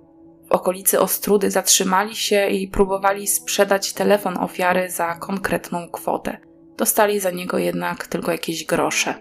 Okolicy 0.55 0.99
Ostrudy 0.99 1.51
zatrzymali 1.51 2.15
się 2.15 2.47
i 2.47 2.67
próbowali 2.67 3.27
sprzedać 3.27 3.93
telefon 3.93 4.37
ofiary 4.37 4.91
za 4.91 5.15
konkretną 5.15 5.89
kwotę. 5.89 6.37
Dostali 6.77 7.19
za 7.19 7.31
niego 7.31 7.57
jednak 7.57 8.07
tylko 8.07 8.31
jakieś 8.31 8.65
grosze. 8.65 9.13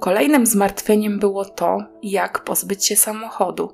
Kolejnym 0.00 0.46
zmartwieniem 0.46 1.18
było 1.18 1.44
to, 1.44 1.78
jak 2.02 2.44
pozbyć 2.44 2.86
się 2.86 2.96
samochodu. 2.96 3.72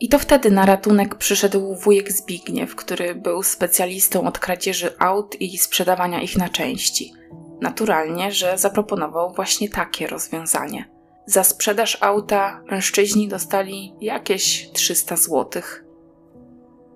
I 0.00 0.08
to 0.08 0.18
wtedy 0.18 0.50
na 0.50 0.66
ratunek 0.66 1.14
przyszedł 1.14 1.74
wujek 1.74 2.12
Zbigniew, 2.12 2.74
który 2.74 3.14
był 3.14 3.42
specjalistą 3.42 4.26
od 4.26 4.38
kradzieży 4.38 4.98
aut 4.98 5.40
i 5.40 5.58
sprzedawania 5.58 6.20
ich 6.20 6.36
na 6.36 6.48
części. 6.48 7.12
Naturalnie, 7.60 8.32
że 8.32 8.58
zaproponował 8.58 9.32
właśnie 9.32 9.68
takie 9.68 10.06
rozwiązanie. 10.06 11.01
Za 11.26 11.44
sprzedaż 11.44 11.98
auta 12.00 12.62
mężczyźni 12.70 13.28
dostali 13.28 13.94
jakieś 14.00 14.70
300 14.72 15.16
złotych. 15.16 15.84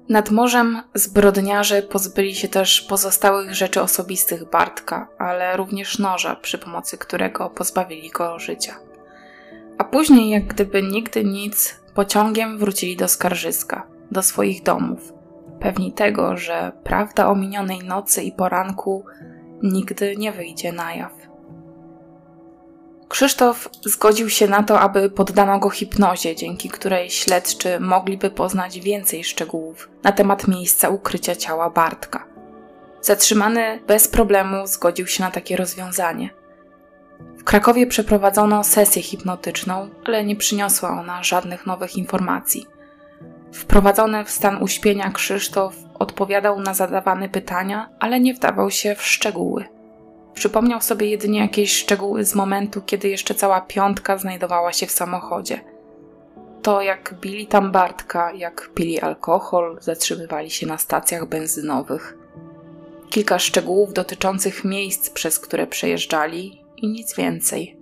Nad 0.09 0.31
morzem 0.31 0.83
zbrodniarze 0.95 1.83
pozbyli 1.83 2.35
się 2.35 2.49
też 2.49 2.81
pozostałych 2.81 3.55
rzeczy 3.55 3.83
osobistych 3.83 4.51
Bartka, 4.51 5.09
ale 5.19 5.57
również 5.57 5.99
noża, 5.99 6.37
przy 6.37 6.59
pomocy 6.59 6.99
którego 6.99 7.51
pozbawili 7.51 8.11
go 8.11 8.39
życia. 8.39 8.75
A 9.79 9.85
później, 9.85 10.31
jak 10.31 10.47
gdyby 10.47 10.83
nigdy 10.83 11.25
nic, 11.25 11.81
pociągiem 11.95 12.59
wrócili 12.59 12.97
do 12.97 13.09
skarżyska, 13.09 13.87
do 14.11 14.23
swoich 14.23 14.63
domów, 14.63 15.13
pewni 15.61 15.93
tego, 15.93 16.37
że 16.37 16.73
prawda 16.85 17.29
o 17.29 17.35
minionej 17.35 17.79
nocy 17.79 18.23
i 18.23 18.33
poranku 18.33 19.05
nigdy 19.63 20.17
nie 20.17 20.33
wyjdzie 20.33 20.73
na 20.73 20.95
jaw. 20.95 21.26
Krzysztof 23.09 23.69
zgodził 23.85 24.31
się 24.31 24.49
na 24.49 24.63
to, 24.63 24.81
aby 24.81 25.11
poddano 25.11 25.59
go 25.59 25.71
hipnozie, 25.71 26.37
dzięki 26.37 26.69
której 26.69 27.11
śledczy 27.11 27.81
mogliby 27.81 28.31
poznać 28.31 28.81
więcej 28.81 29.25
szczegółów 29.25 29.89
na 30.03 30.13
temat 30.13 30.49
miejsca 30.49 30.89
ukrycia 30.89 31.37
ciała 31.37 31.71
Bartka. 31.71 32.27
Zatrzymany 33.01 33.81
bez 33.87 34.09
problemu 34.09 34.67
zgodził 34.67 35.07
się 35.07 35.23
na 35.23 35.31
takie 35.31 35.57
rozwiązanie– 35.57 36.31
Krakowie 37.47 37.87
przeprowadzono 37.87 38.65
sesję 38.65 39.03
hipnotyczną, 39.03 39.89
ale 40.05 40.25
nie 40.25 40.37
przyniosła 40.37 40.91
ona 40.91 41.23
żadnych 41.23 41.67
nowych 41.67 41.97
informacji. 41.97 42.67
Wprowadzony 43.53 44.25
w 44.25 44.31
stan 44.31 44.63
uśpienia 44.63 45.11
Krzysztof 45.11 45.75
odpowiadał 45.99 46.61
na 46.61 46.75
zadawane 46.75 47.29
pytania, 47.29 47.89
ale 48.01 48.21
nie 48.21 48.35
wdawał 48.35 48.71
się 48.71 48.95
w 48.95 49.03
szczegóły. 49.03 49.65
Przypomniał 50.37 50.81
sobie 50.81 51.07
jedynie 51.07 51.39
jakieś 51.39 51.77
szczegóły 51.77 52.25
z 52.25 52.35
momentu, 52.35 52.83
kiedy 52.83 53.09
jeszcze 53.09 53.35
cała 53.35 53.61
piątka 53.61 54.19
znajdowała 54.19 54.73
się 54.73 54.87
w 54.87 54.91
samochodzie. 54.91 55.61
To 56.63 56.83
jak 56.83 57.15
bili 57.21 57.47
tam 57.47 57.73
Bartka, 57.73 58.33
jak 58.33 58.71
pili 58.75 59.01
alkohol, 59.01 59.79
zatrzymywali 59.81 60.51
się 60.51 60.67
na 60.67 60.79
stacjach 60.79 61.27
benzynowych. 61.29 62.19
Kilka 63.11 63.39
szczegółów 63.39 63.93
dotyczących 63.93 64.65
miejsc, 64.65 65.11
przez 65.11 65.39
które 65.39 65.67
przejeżdżali 65.67 66.65
i 66.77 66.89
nic 66.89 67.17
więcej. 67.17 67.77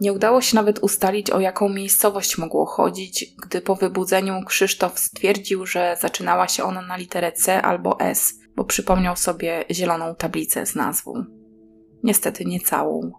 Nie 0.00 0.12
udało 0.12 0.40
się 0.40 0.56
nawet 0.56 0.78
ustalić, 0.78 1.30
o 1.30 1.40
jaką 1.40 1.68
miejscowość 1.68 2.38
mogło 2.38 2.66
chodzić, 2.66 3.34
gdy 3.42 3.60
po 3.60 3.74
wybudzeniu 3.74 4.44
Krzysztof 4.46 4.98
stwierdził, 4.98 5.66
że 5.66 5.96
zaczynała 6.00 6.48
się 6.48 6.64
ona 6.64 6.82
na 6.82 6.96
literę 6.96 7.32
C 7.32 7.62
albo 7.62 8.00
S, 8.00 8.34
bo 8.56 8.64
przypomniał 8.64 9.16
sobie 9.16 9.64
zieloną 9.70 10.14
tablicę 10.14 10.66
z 10.66 10.74
nazwą. 10.74 11.24
Niestety 12.02 12.44
nie 12.44 12.60
całą. 12.60 13.12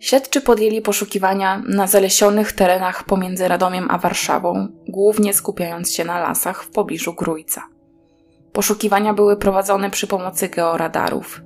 Śledczy 0.00 0.40
podjęli 0.40 0.82
poszukiwania 0.82 1.62
na 1.68 1.86
zalesionych 1.86 2.52
terenach 2.52 3.04
pomiędzy 3.04 3.48
Radomiem 3.48 3.86
a 3.90 3.98
Warszawą, 3.98 4.68
głównie 4.88 5.34
skupiając 5.34 5.92
się 5.92 6.04
na 6.04 6.20
lasach 6.20 6.62
w 6.64 6.70
pobliżu 6.70 7.14
Grójca. 7.14 7.68
Poszukiwania 8.52 9.14
były 9.14 9.36
prowadzone 9.36 9.90
przy 9.90 10.06
pomocy 10.06 10.48
georadarów. 10.48 11.42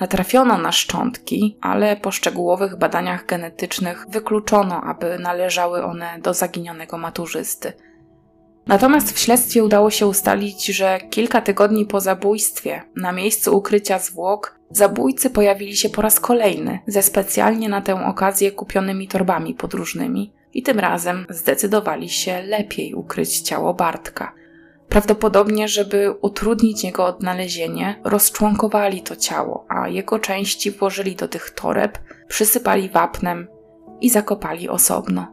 Natrafiono 0.00 0.58
na 0.58 0.72
szczątki, 0.72 1.58
ale 1.60 1.96
po 1.96 2.10
szczegółowych 2.10 2.78
badaniach 2.78 3.26
genetycznych 3.26 4.06
wykluczono, 4.08 4.80
aby 4.80 5.18
należały 5.18 5.84
one 5.84 6.18
do 6.22 6.34
zaginionego 6.34 6.98
maturzysty. 6.98 7.72
Natomiast 8.66 9.12
w 9.12 9.18
śledztwie 9.18 9.64
udało 9.64 9.90
się 9.90 10.06
ustalić, 10.06 10.66
że 10.66 11.00
kilka 11.10 11.40
tygodni 11.40 11.86
po 11.86 12.00
zabójstwie 12.00 12.82
na 12.96 13.12
miejscu 13.12 13.56
ukrycia 13.56 13.98
zwłok 13.98 14.58
zabójcy 14.70 15.30
pojawili 15.30 15.76
się 15.76 15.88
po 15.88 16.02
raz 16.02 16.20
kolejny 16.20 16.78
ze 16.86 17.02
specjalnie 17.02 17.68
na 17.68 17.80
tę 17.80 18.06
okazję 18.06 18.52
kupionymi 18.52 19.08
torbami 19.08 19.54
podróżnymi 19.54 20.32
i 20.54 20.62
tym 20.62 20.80
razem 20.80 21.26
zdecydowali 21.30 22.08
się 22.08 22.42
lepiej 22.42 22.94
ukryć 22.94 23.40
ciało 23.40 23.74
Bartka– 23.74 24.32
Prawdopodobnie, 24.88 25.68
żeby 25.68 26.14
utrudnić 26.20 26.84
jego 26.84 27.06
odnalezienie, 27.06 28.00
rozczłonkowali 28.04 29.02
to 29.02 29.16
ciało, 29.16 29.66
a 29.68 29.88
jego 29.88 30.18
części 30.18 30.70
włożyli 30.70 31.16
do 31.16 31.28
tych 31.28 31.50
toreb, 31.50 31.98
przysypali 32.28 32.88
wapnem 32.88 33.48
i 34.00 34.10
zakopali 34.10 34.68
osobno. 34.68 35.26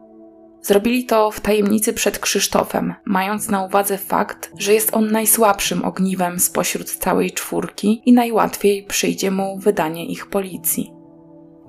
Zrobili 0.62 1.06
to 1.06 1.32
w 1.32 1.39
tajemnicy 1.39 1.93
przed 1.93 2.19
Krzysztofem, 2.19 2.93
mając 3.06 3.50
na 3.50 3.63
uwadze 3.63 3.97
fakt, 3.97 4.52
że 4.58 4.74
jest 4.74 4.93
on 4.93 5.12
najsłabszym 5.12 5.86
ogniwem 5.86 6.39
spośród 6.39 6.91
całej 6.91 7.32
czwórki 7.32 8.02
i 8.06 8.13
najłatwiej 8.13 8.84
przyjdzie 8.84 9.32
mu 9.32 9.58
wydanie 9.58 10.06
ich 10.06 10.28
policji. 10.28 10.93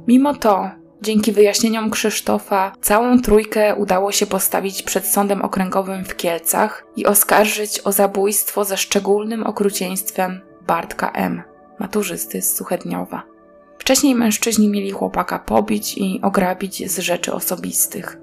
Mimo 0.06 0.34
to 0.34 0.70
Dzięki 1.02 1.32
wyjaśnieniom 1.32 1.90
Krzysztofa, 1.90 2.72
całą 2.80 3.20
trójkę 3.20 3.74
udało 3.76 4.12
się 4.12 4.26
postawić 4.26 4.82
przed 4.82 5.06
sądem 5.06 5.42
okręgowym 5.42 6.04
w 6.04 6.16
Kielcach 6.16 6.86
i 6.96 7.06
oskarżyć 7.06 7.80
o 7.84 7.92
zabójstwo 7.92 8.64
ze 8.64 8.76
szczególnym 8.76 9.44
okrucieństwem 9.44 10.40
Bartka 10.66 11.10
M., 11.10 11.42
maturzysty 11.78 12.42
z 12.42 12.56
Suchedniowa. 12.56 13.22
Wcześniej 13.78 14.14
mężczyźni 14.14 14.68
mieli 14.68 14.90
chłopaka 14.90 15.38
pobić 15.38 15.98
i 15.98 16.20
ograbić 16.22 16.90
z 16.90 16.98
rzeczy 16.98 17.32
osobistych. 17.32 18.21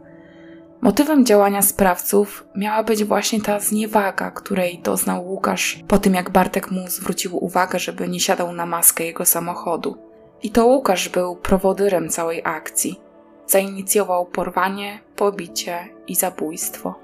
Motywem 0.82 1.26
działania 1.26 1.62
sprawców 1.62 2.48
miała 2.56 2.84
być 2.84 3.04
właśnie 3.04 3.42
ta 3.42 3.60
zniewaga, 3.60 4.32
której 4.32 4.80
doznał 4.84 5.28
Łukasz 5.28 5.84
po 5.88 5.98
tym, 5.98 6.14
jak 6.14 6.30
Bartek 6.30 6.72
mu 6.72 6.88
zwrócił 6.88 7.46
uwagę, 7.46 7.80
żeby 7.80 8.10
nie 8.10 8.20
siadał 8.20 8.52
na 8.52 8.66
maskę 8.66 9.04
jego 9.04 9.26
samochodu. 9.26 9.98
I 10.44 10.50
to 10.50 10.66
Łukasz 10.66 11.10
był 11.10 11.36
prowodyrem 11.36 12.10
całej 12.10 12.42
akcji. 12.44 13.00
Zainicjował 13.48 14.26
porwanie, 14.26 15.00
pobicie 15.16 15.90
i 16.08 16.16
zabójstwo. 16.16 16.96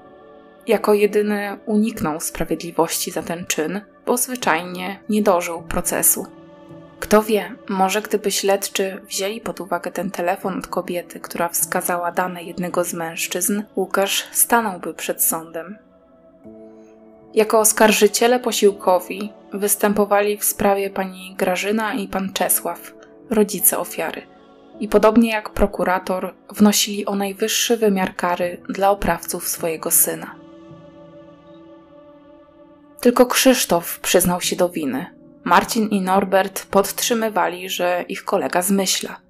Jako 0.66 0.94
jedyny 0.94 1.58
uniknął 1.66 2.20
sprawiedliwości 2.20 3.10
za 3.10 3.22
ten 3.22 3.46
czyn, 3.46 3.80
bo 4.06 4.16
zwyczajnie 4.16 5.00
nie 5.08 5.22
dożył 5.22 5.62
procesu. 5.62 6.26
Kto 7.00 7.22
wie, 7.22 7.52
może 7.68 8.02
gdyby 8.02 8.30
śledczy 8.30 9.00
wzięli 9.08 9.40
pod 9.40 9.60
uwagę 9.60 9.90
ten 9.90 10.10
telefon 10.10 10.58
od 10.58 10.66
kobiety, 10.66 11.20
która 11.20 11.48
wskazała 11.48 12.12
dane 12.12 12.42
jednego 12.42 12.84
z 12.84 12.94
mężczyzn, 12.94 13.62
Łukasz 13.76 14.28
stanąłby 14.32 14.94
przed 14.94 15.24
sądem. 15.24 15.78
Jako 17.34 17.58
oskarżyciele 17.60 18.40
posiłkowi 18.40 19.32
występowali 19.52 20.38
w 20.38 20.44
sprawie 20.44 20.90
pani 20.90 21.34
Grażyna 21.38 21.94
i 21.94 22.08
pan 22.08 22.32
Czesław, 22.32 22.94
rodzice 23.30 23.78
ofiary. 23.78 24.22
I 24.80 24.88
podobnie 24.88 25.30
jak 25.30 25.50
prokurator, 25.50 26.34
wnosili 26.50 27.06
o 27.06 27.14
najwyższy 27.14 27.76
wymiar 27.76 28.16
kary 28.16 28.62
dla 28.68 28.90
oprawców 28.90 29.48
swojego 29.48 29.90
syna. 29.90 30.34
Tylko 33.00 33.26
Krzysztof 33.26 34.00
przyznał 34.00 34.40
się 34.40 34.56
do 34.56 34.68
winy. 34.68 35.15
Marcin 35.46 35.88
i 35.88 36.00
Norbert 36.00 36.66
podtrzymywali, 36.66 37.70
że 37.70 38.04
ich 38.08 38.24
kolega 38.24 38.62
zmyśla. 38.62 39.20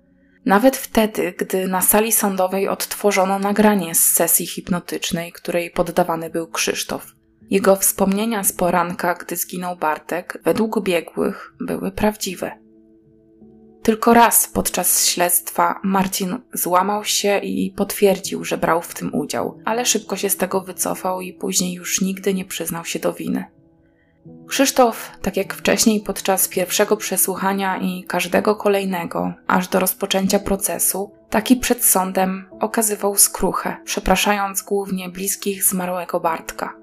Nawet 0.45 0.77
wtedy, 0.77 1.35
gdy 1.39 1.69
na 1.69 1.83
sali 1.83 2.13
sądowej 2.13 2.69
odtworzono 2.69 3.39
nagranie 3.39 3.95
z 3.95 4.01
sesji 4.01 4.47
hipnotycznej, 4.47 5.33
której 5.33 5.71
poddawany 5.71 6.31
był 6.31 6.47
Krzysztof. 6.47 7.07
Jego 7.51 7.77
wspomnienia 7.77 8.45
z 8.45 8.53
poranka, 8.53 9.15
gdy 9.15 9.37
zginął 9.37 9.77
Bartek, 9.77 10.39
według 10.45 10.83
biegłych, 10.83 11.55
były 11.61 11.93
prawdziwe. 11.93 12.59
Tylko 13.83 14.15
raz 14.15 14.49
podczas 14.49 15.07
śledztwa 15.07 15.81
Marcin 15.83 16.39
złamał 16.53 17.05
się 17.05 17.39
i 17.39 17.71
potwierdził, 17.77 18.45
że 18.45 18.59
brał 18.59 18.83
w 18.83 18.95
tym 18.95 19.15
udział, 19.15 19.59
ale 19.65 19.87
szybko 19.87 20.17
się 20.17 20.31
z 20.31 20.37
tego 20.37 20.61
wycofał 20.61 21.21
i 21.21 21.33
później 21.33 21.75
już 21.75 22.01
nigdy 22.01 22.35
nie 22.35 22.45
przyznał 22.45 22.85
się 22.85 22.99
do 22.99 23.13
winy. 23.13 23.56
Krzysztof, 24.49 25.11
tak 25.23 25.37
jak 25.37 25.55
wcześniej 25.55 26.01
podczas 26.01 26.49
pierwszego 26.49 26.97
przesłuchania 26.97 27.79
i 27.79 28.05
każdego 28.05 28.57
kolejnego, 28.57 29.33
aż 29.47 29.69
do 29.69 29.81
rozpoczęcia 29.81 30.39
procesu, 30.39 31.11
taki 31.31 31.57
przed 31.57 31.85
sądem 31.85 32.47
okazywał 32.61 33.17
skruchę, 33.17 33.77
przepraszając 33.85 34.63
głównie 34.63 35.09
bliskich 35.09 35.65
zmarłego 35.65 36.21
Bartka. 36.21 36.75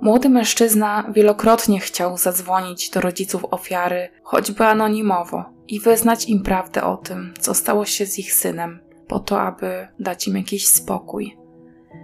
Młody 0.00 0.28
mężczyzna 0.28 1.04
wielokrotnie 1.12 1.80
chciał 1.80 2.18
zadzwonić 2.18 2.90
do 2.90 3.00
rodziców 3.00 3.44
ofiary, 3.50 4.08
choćby 4.22 4.64
anonimowo, 4.64 5.44
i 5.68 5.80
wyznać 5.80 6.28
im 6.28 6.42
prawdę 6.42 6.84
o 6.84 6.96
tym, 6.96 7.34
co 7.40 7.54
stało 7.54 7.84
się 7.84 8.06
z 8.06 8.18
ich 8.18 8.34
synem, 8.34 8.80
po 9.08 9.18
to, 9.18 9.40
aby 9.40 9.88
dać 10.00 10.28
im 10.28 10.36
jakiś 10.36 10.68
spokój. 10.68 11.36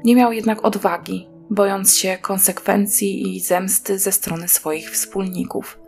Nie 0.05 0.17
miał 0.17 0.33
jednak 0.33 0.65
odwagi, 0.65 1.29
bojąc 1.53 1.97
się 1.97 2.19
konsekwencji 2.19 3.37
i 3.37 3.41
zemsty 3.41 3.99
ze 3.99 4.13
strony 4.13 4.49
swoich 4.49 4.91
wspólników. 4.91 5.79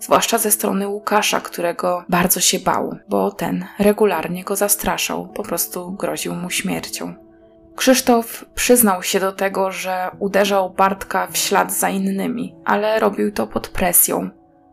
Zwłaszcza 0.00 0.38
ze 0.38 0.50
strony 0.50 0.88
Łukasza, 0.88 1.40
którego 1.40 2.04
bardzo 2.08 2.40
się 2.40 2.58
bał, 2.58 2.96
bo 3.08 3.30
ten 3.30 3.64
regularnie 3.78 4.44
go 4.44 4.56
zastraszał, 4.56 5.28
po 5.28 5.42
prostu 5.42 5.92
groził 5.92 6.34
mu 6.34 6.50
śmiercią. 6.50 7.14
Krzysztof 7.76 8.44
przyznał 8.54 9.02
się 9.02 9.20
do 9.20 9.32
tego, 9.32 9.70
że 9.70 10.10
uderzał 10.18 10.70
Bartka 10.70 11.26
w 11.26 11.36
ślad 11.36 11.72
za 11.72 11.88
innymi, 11.88 12.54
ale 12.64 13.00
robił 13.00 13.32
to 13.32 13.46
pod 13.46 13.68
presją. 13.68 14.30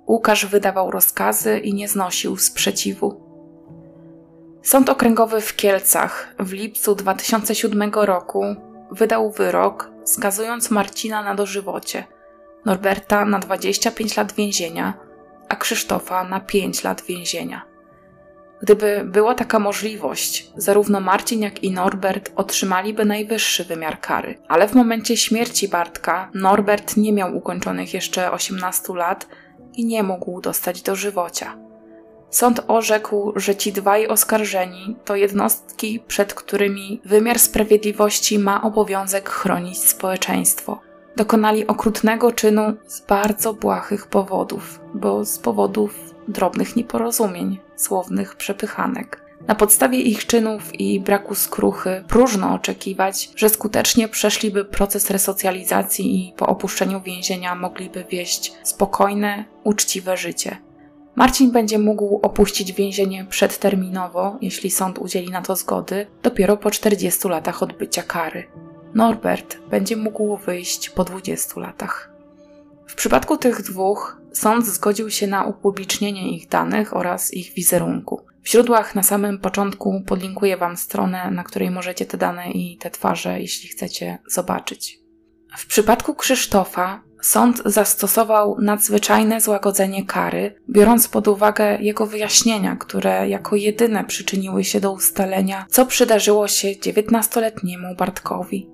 Łukasz 0.08 0.46
wydawał 0.46 0.92
rozkazy 0.92 1.60
i 1.60 1.74
nie 1.74 1.88
znosił 1.88 2.38
sprzeciwu. 2.38 3.22
Sąd 4.64 4.90
Okręgowy 4.90 5.42
w 5.42 5.56
Kielcach 5.56 6.36
w 6.40 6.52
lipcu 6.52 6.96
2007 6.96 7.92
roku 7.94 8.56
wydał 8.91 9.32
wyrok, 9.32 9.91
skazując 10.06 10.71
Marcina 10.71 11.23
na 11.23 11.36
dożywocie, 11.36 12.04
Norberta 12.65 13.25
na 13.25 13.39
25 13.39 14.17
lat 14.17 14.34
więzienia, 14.34 14.93
a 15.49 15.56
Krzysztofa 15.56 16.23
na 16.23 16.39
5 16.39 16.84
lat 16.84 17.01
więzienia. 17.01 17.71
Gdyby 18.62 19.01
była 19.06 19.36
taka 19.36 19.60
możliwość, 19.60 20.51
zarówno 20.56 20.99
Marcin, 20.99 21.41
jak 21.41 21.63
i 21.63 21.71
Norbert 21.71 22.32
otrzymaliby 22.36 23.06
najwyższy 23.06 23.65
wymiar 23.65 23.99
kary. 23.99 24.36
Ale 24.47 24.67
w 24.67 24.75
momencie 24.75 25.17
śmierci 25.17 25.67
Bartka 25.67 26.30
Norbert 26.34 26.97
nie 26.97 27.13
miał 27.13 27.38
ukończonych 27.38 27.93
jeszcze 27.93 28.32
18 28.32 28.93
lat 28.93 29.27
i 29.73 29.86
nie 29.86 30.04
mógł 30.04 30.41
dostać 30.41 30.82
dożywocia. 30.82 31.58
Sąd 32.32 32.62
orzekł, 32.67 33.34
że 33.36 33.56
ci 33.56 33.74
dwaj 33.74 34.08
oskarżeni 34.08 34.96
to 35.06 35.15
jednostki, 35.15 36.00
przed 36.08 36.34
którymi 36.34 37.02
wymiar 37.06 37.39
sprawiedliwości 37.39 38.39
ma 38.39 38.63
obowiązek 38.63 39.30
chronić 39.30 39.78
społeczeństwo. 39.78 40.80
Dokonali 41.15 41.67
okrutnego 41.67 42.32
czynu 42.32 42.74
z 42.88 43.02
bardzo 43.02 43.54
błahych 43.54 44.08
powodów, 44.08 44.80
bo 44.94 45.26
z 45.26 45.39
powodów 45.39 46.13
drobnych 46.28 46.76
nieporozumień, 46.76 47.60
słownych 47.76 48.36
przepychanek. 48.36 49.22
Na 49.48 49.56
podstawie 49.56 50.00
ich 50.00 50.26
czynów 50.26 50.80
i 50.80 51.00
braku 51.00 51.36
skruchy 51.36 52.04
próżno 52.08 52.54
oczekiwać, 52.54 53.30
że 53.36 53.50
skutecznie 53.50 54.08
przeszliby 54.08 54.65
proces 54.65 55.10
resocjalizacji 55.10 56.28
i 56.30 56.34
po 56.34 56.48
opuszczeniu 56.48 57.02
więzienia 57.02 57.56
mogliby 57.56 58.06
wieść 58.10 58.54
spokojne, 58.63 59.46
uczciwe 59.63 60.17
życie. 60.17 60.58
Marcin 61.16 61.52
będzie 61.52 61.80
mógł 61.80 62.20
opuścić 62.24 62.74
więzienie 62.74 63.26
przedterminowo, 63.26 64.38
jeśli 64.42 64.72
sąd 64.72 65.00
udzieli 65.00 65.30
na 65.30 65.42
to 65.42 65.56
zgody, 65.56 66.08
dopiero 66.24 66.58
po 66.58 66.72
40 66.72 67.28
latach 67.28 67.64
odbycia 67.64 68.04
kary. 68.04 68.48
Norbert 68.94 69.58
będzie 69.70 69.98
mógł 69.98 70.38
wyjść 70.38 70.90
po 70.90 71.04
20 71.04 71.62
latach. 71.62 72.12
W 72.88 72.96
przypadku 72.96 73.38
tych 73.38 73.62
dwóch 73.62 74.22
Sąd 74.34 74.68
zgodził 74.68 75.10
się 75.10 75.28
na 75.28 75.46
upublicznienie 75.46 76.36
ich 76.36 76.48
danych 76.48 76.96
oraz 76.96 77.34
ich 77.34 77.54
wizerunku. 77.54 78.22
W 78.44 78.50
źródłach 78.50 78.96
na 78.96 79.04
samym 79.04 79.40
początku 79.40 80.02
podlinkuję 80.06 80.58
Wam 80.58 80.78
stronę, 80.78 81.32
na 81.32 81.44
której 81.44 81.72
możecie 81.72 82.06
te 82.06 82.18
dane 82.18 82.52
i 82.52 82.78
te 82.78 82.90
twarze, 82.90 83.40
jeśli 83.40 83.70
chcecie, 83.70 84.18
zobaczyć. 84.28 85.00
W 85.58 85.66
przypadku 85.66 86.16
Krzysztofa 86.16 87.04
Sąd 87.22 87.62
zastosował 87.65 88.58
nadzwyczajne 88.62 89.42
złagodzenie 89.42 90.06
kary, 90.06 90.56
biorąc 90.69 91.08
pod 91.08 91.28
uwagę 91.28 91.78
jego 91.82 92.06
wyjaśnienia, 92.06 92.76
które 92.76 93.30
jako 93.30 93.56
jedyne 93.56 94.04
przyczyniły 94.04 94.63
się 94.63 94.80
do 94.80 94.92
ustalenia, 94.92 95.65
co 95.69 95.86
przydarzyło 95.86 96.48
się 96.48 96.67
19-letniemu 96.67 97.96
Bartkowi. 97.98 98.69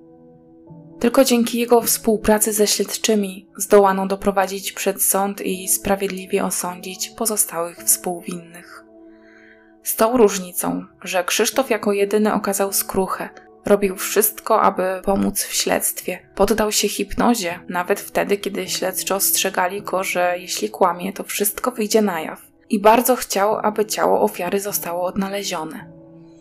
Tylko 1.00 1.24
dzięki 1.24 1.58
jego 1.58 1.80
współpracy 1.80 2.52
ze 2.52 2.66
śledczymi 2.66 3.48
zdołano 3.56 4.06
doprowadzić 4.06 4.72
przed 4.72 5.02
sąd 5.02 5.40
i 5.40 5.68
sprawiedliwie 5.68 6.44
osądzić 6.44 7.10
pozostałych 7.10 7.78
współwinnych. 7.78 8.84
Z 9.82 9.96
tą 9.96 10.16
różnicą, 10.16 10.84
że 11.02 11.24
Krzysztof 11.24 11.70
jako 11.70 11.92
jedyny 11.92 12.34
okazał 12.34 12.72
skruchę, 12.72 13.28
robił 13.68 13.96
wszystko, 13.96 14.62
aby 14.62 15.00
pomóc 15.04 15.42
w 15.42 15.54
śledztwie. 15.54 16.18
Poddał 16.34 16.72
się 16.72 16.88
hipnozie, 16.88 17.60
nawet 17.68 18.00
wtedy, 18.00 18.36
kiedy 18.36 18.68
śledczy 18.68 19.14
ostrzegali 19.14 19.82
go, 19.82 20.04
że 20.04 20.34
jeśli 20.38 20.70
kłamie, 20.70 21.12
to 21.12 21.24
wszystko 21.24 21.70
wyjdzie 21.70 22.02
na 22.02 22.20
jaw. 22.20 22.42
I 22.70 22.80
bardzo 22.80 23.16
chciał, 23.16 23.58
aby 23.62 23.86
ciało 23.86 24.20
ofiary 24.20 24.60
zostało 24.60 25.04
odnalezione. 25.04 25.92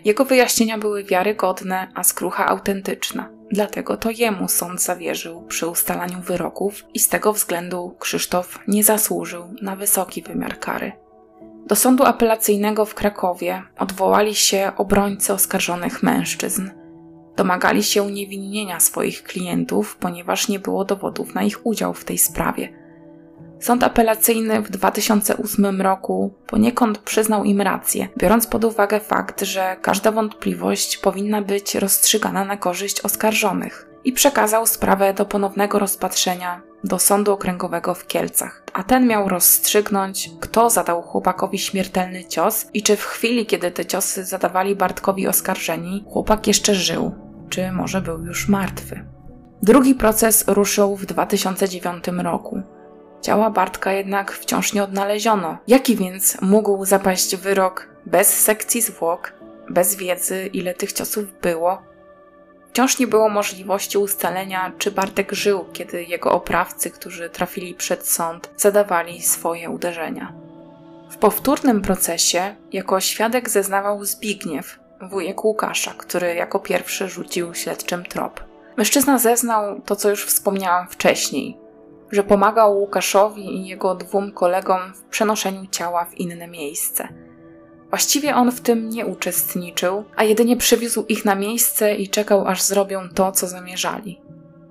Jego 0.06 0.26
wyjaśnienia 0.26 0.78
były 0.78 1.04
wiarygodne, 1.04 1.92
a 1.96 2.04
skrucha 2.04 2.46
autentyczna. 2.46 3.30
Dlatego 3.52 3.98
to 3.98 4.10
jemu 4.10 4.48
sąd 4.48 4.82
zawierzył 4.82 5.42
przy 5.42 5.68
ustalaniu 5.68 6.22
wyroków 6.22 6.84
i 6.94 7.00
z 7.00 7.10
tego 7.10 7.34
względu 7.34 7.96
Krzysztof 8.00 8.60
nie 8.68 8.84
zasłużył 8.84 9.44
na 9.62 9.76
wysoki 9.76 10.22
wymiar 10.22 10.60
kary. 10.60 10.92
Do 11.68 11.76
sądu 11.76 12.04
apelacyjnego 12.04 12.86
w 12.86 12.96
Krakowie 12.96 13.64
odwołali 13.80 14.36
się 14.36 14.72
obrońcy 14.78 15.34
oskarżonych 15.34 16.04
mężczyzn. 16.04 16.70
Domagali 17.38 17.84
się 17.84 18.04
uniewinnienia 18.04 18.80
swoich 18.80 19.24
klientów, 19.24 19.98
ponieważ 19.98 20.48
nie 20.48 20.60
było 20.60 20.86
dowodów 20.86 21.36
na 21.36 21.44
ich 21.44 21.66
udział 21.66 21.94
w 21.94 22.06
tej 22.06 22.18
sprawie. 22.18 22.74
Sąd 23.60 23.84
apelacyjny 23.84 24.62
w 24.62 24.70
2008 24.70 25.82
roku 25.82 26.34
poniekąd 26.48 26.98
przyznał 26.98 27.44
im 27.44 27.62
rację, 27.62 28.08
biorąc 28.18 28.48
pod 28.48 28.66
uwagę 28.66 29.00
fakt, 29.00 29.42
że 29.42 29.78
każda 29.82 30.12
wątpliwość 30.12 30.98
powinna 30.98 31.42
być 31.42 31.76
rozstrzygana 31.76 32.46
na 32.46 32.58
korzyść 32.58 33.02
oskarżonych 33.02 33.88
i 34.04 34.12
przekazał 34.14 34.66
sprawę 34.66 35.14
do 35.14 35.26
ponownego 35.26 35.80
rozpatrzenia 35.80 36.62
do 36.84 37.00
Sądu 37.00 37.34
Okręgowego 37.34 37.94
w 37.94 38.08
Kielcach, 38.08 38.64
a 38.74 38.84
ten 38.84 39.08
miał 39.08 39.30
rozstrzygnąć, 39.30 40.32
kto 40.40 40.70
zadał 40.70 41.02
chłopakowi 41.02 41.60
śmiertelny 41.60 42.26
cios 42.26 42.66
i 42.74 42.84
czy 42.84 42.96
w 42.96 43.04
chwili, 43.04 43.46
kiedy 43.46 43.72
te 43.72 43.86
ciosy 43.86 44.26
zadawali 44.26 44.76
Bartkowi 44.76 45.28
oskarżeni, 45.28 46.06
chłopak 46.08 46.48
jeszcze 46.48 46.76
żył, 46.76 47.27
czy 47.50 47.72
może 47.72 48.02
był 48.02 48.26
już 48.26 48.48
martwy. 48.48 49.06
Drugi 49.62 49.96
proces 49.96 50.44
ruszył 50.48 50.96
w 50.96 51.06
2009 51.06 52.08
roku. 52.08 52.62
Ciała 53.22 53.50
Bartka 53.50 53.94
jednak 53.94 54.32
wciąż 54.32 54.74
nie 54.74 54.84
odnaleziono. 54.84 55.58
Jaki 55.68 55.96
więc 55.96 56.42
mógł 56.42 56.86
zapaść 56.86 57.36
wyrok 57.36 57.90
bez 58.06 58.28
sekcji 58.28 58.82
zwłok, 58.82 59.34
bez 59.70 59.96
wiedzy, 59.96 60.50
ile 60.54 60.74
tych 60.74 60.94
ciosów 60.94 61.40
było? 61.42 61.82
Wciąż 62.70 63.00
nie 63.00 63.08
było 63.08 63.30
możliwości 63.30 63.98
ustalenia, 63.98 64.72
czy 64.78 64.92
Bartek 64.92 65.32
żył, 65.32 65.66
kiedy 65.74 66.04
jego 66.04 66.32
oprawcy, 66.32 66.92
którzy 66.92 67.30
trafili 67.30 67.74
przed 67.74 68.08
sąd, 68.08 68.50
zadawali 68.58 69.22
swoje 69.22 69.70
uderzenia. 69.70 70.34
W 71.10 71.18
powtórnym 71.18 71.82
procesie 71.82 72.56
jako 72.72 73.00
świadek 73.00 73.50
zeznawał 73.50 74.06
Zbigniew, 74.06 74.80
wujek 75.02 75.46
Łukasza, 75.46 75.94
który 75.98 76.36
jako 76.36 76.60
pierwszy 76.60 77.10
rzucił 77.10 77.54
śledczym 77.54 78.06
trop. 78.06 78.44
Mężczyzna 78.78 79.20
zeznał 79.20 79.82
to, 79.82 79.96
co 79.96 80.10
już 80.10 80.26
wspomniałam 80.26 80.88
wcześniej, 80.88 81.58
że 82.12 82.24
pomagał 82.24 82.80
Łukaszowi 82.80 83.56
i 83.56 83.68
jego 83.68 83.96
dwóm 83.96 84.32
kolegom 84.32 84.94
w 84.94 85.02
przenoszeniu 85.02 85.66
ciała 85.72 86.06
w 86.06 86.16
inne 86.16 86.48
miejsce. 86.48 87.08
Właściwie 87.90 88.36
on 88.36 88.52
w 88.52 88.62
tym 88.62 88.90
nie 88.90 89.06
uczestniczył, 89.06 90.04
a 90.16 90.24
jedynie 90.24 90.58
przywiózł 90.58 91.06
ich 91.06 91.26
na 91.26 91.36
miejsce 91.36 91.96
i 91.96 92.10
czekał, 92.10 92.48
aż 92.48 92.62
zrobią 92.62 93.10
to, 93.10 93.32
co 93.32 93.48
zamierzali. 93.48 94.22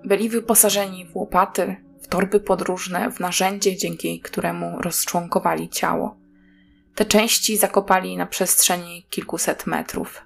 Byli 0.05 0.29
wyposażeni 0.29 1.07
w 1.07 1.17
łopaty, 1.17 1.77
w 2.03 2.09
torby 2.09 2.41
podróżne, 2.41 3.11
w 3.11 3.21
narzędzie, 3.21 3.77
dzięki 3.77 4.21
któremu 4.21 4.83
rozczłonkowali 4.83 5.69
ciało. 5.69 6.17
Te 6.97 7.05
części 7.05 7.57
zakopali 7.57 8.17
na 8.17 8.27
przestrzeni 8.27 9.07
kilkuset 9.11 9.67
metrów. 9.67 10.23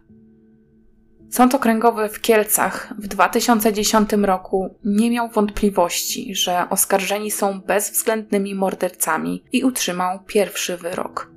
Sąd 1.31 1.55
Okręgowy 1.55 2.09
w 2.09 2.21
Kielcach 2.21 2.95
w 2.99 3.07
2010 3.09 4.13
roku 4.13 4.75
nie 4.85 5.11
miał 5.11 5.29
wątpliwości, 5.29 6.35
że 6.35 6.67
oskarżeni 6.71 7.31
są 7.31 7.61
bezwzględnymi 7.61 8.55
mordercami 8.55 9.45
i 9.53 9.65
utrzymał 9.65 10.19
pierwszy 10.27 10.77
wyrok. 10.77 11.31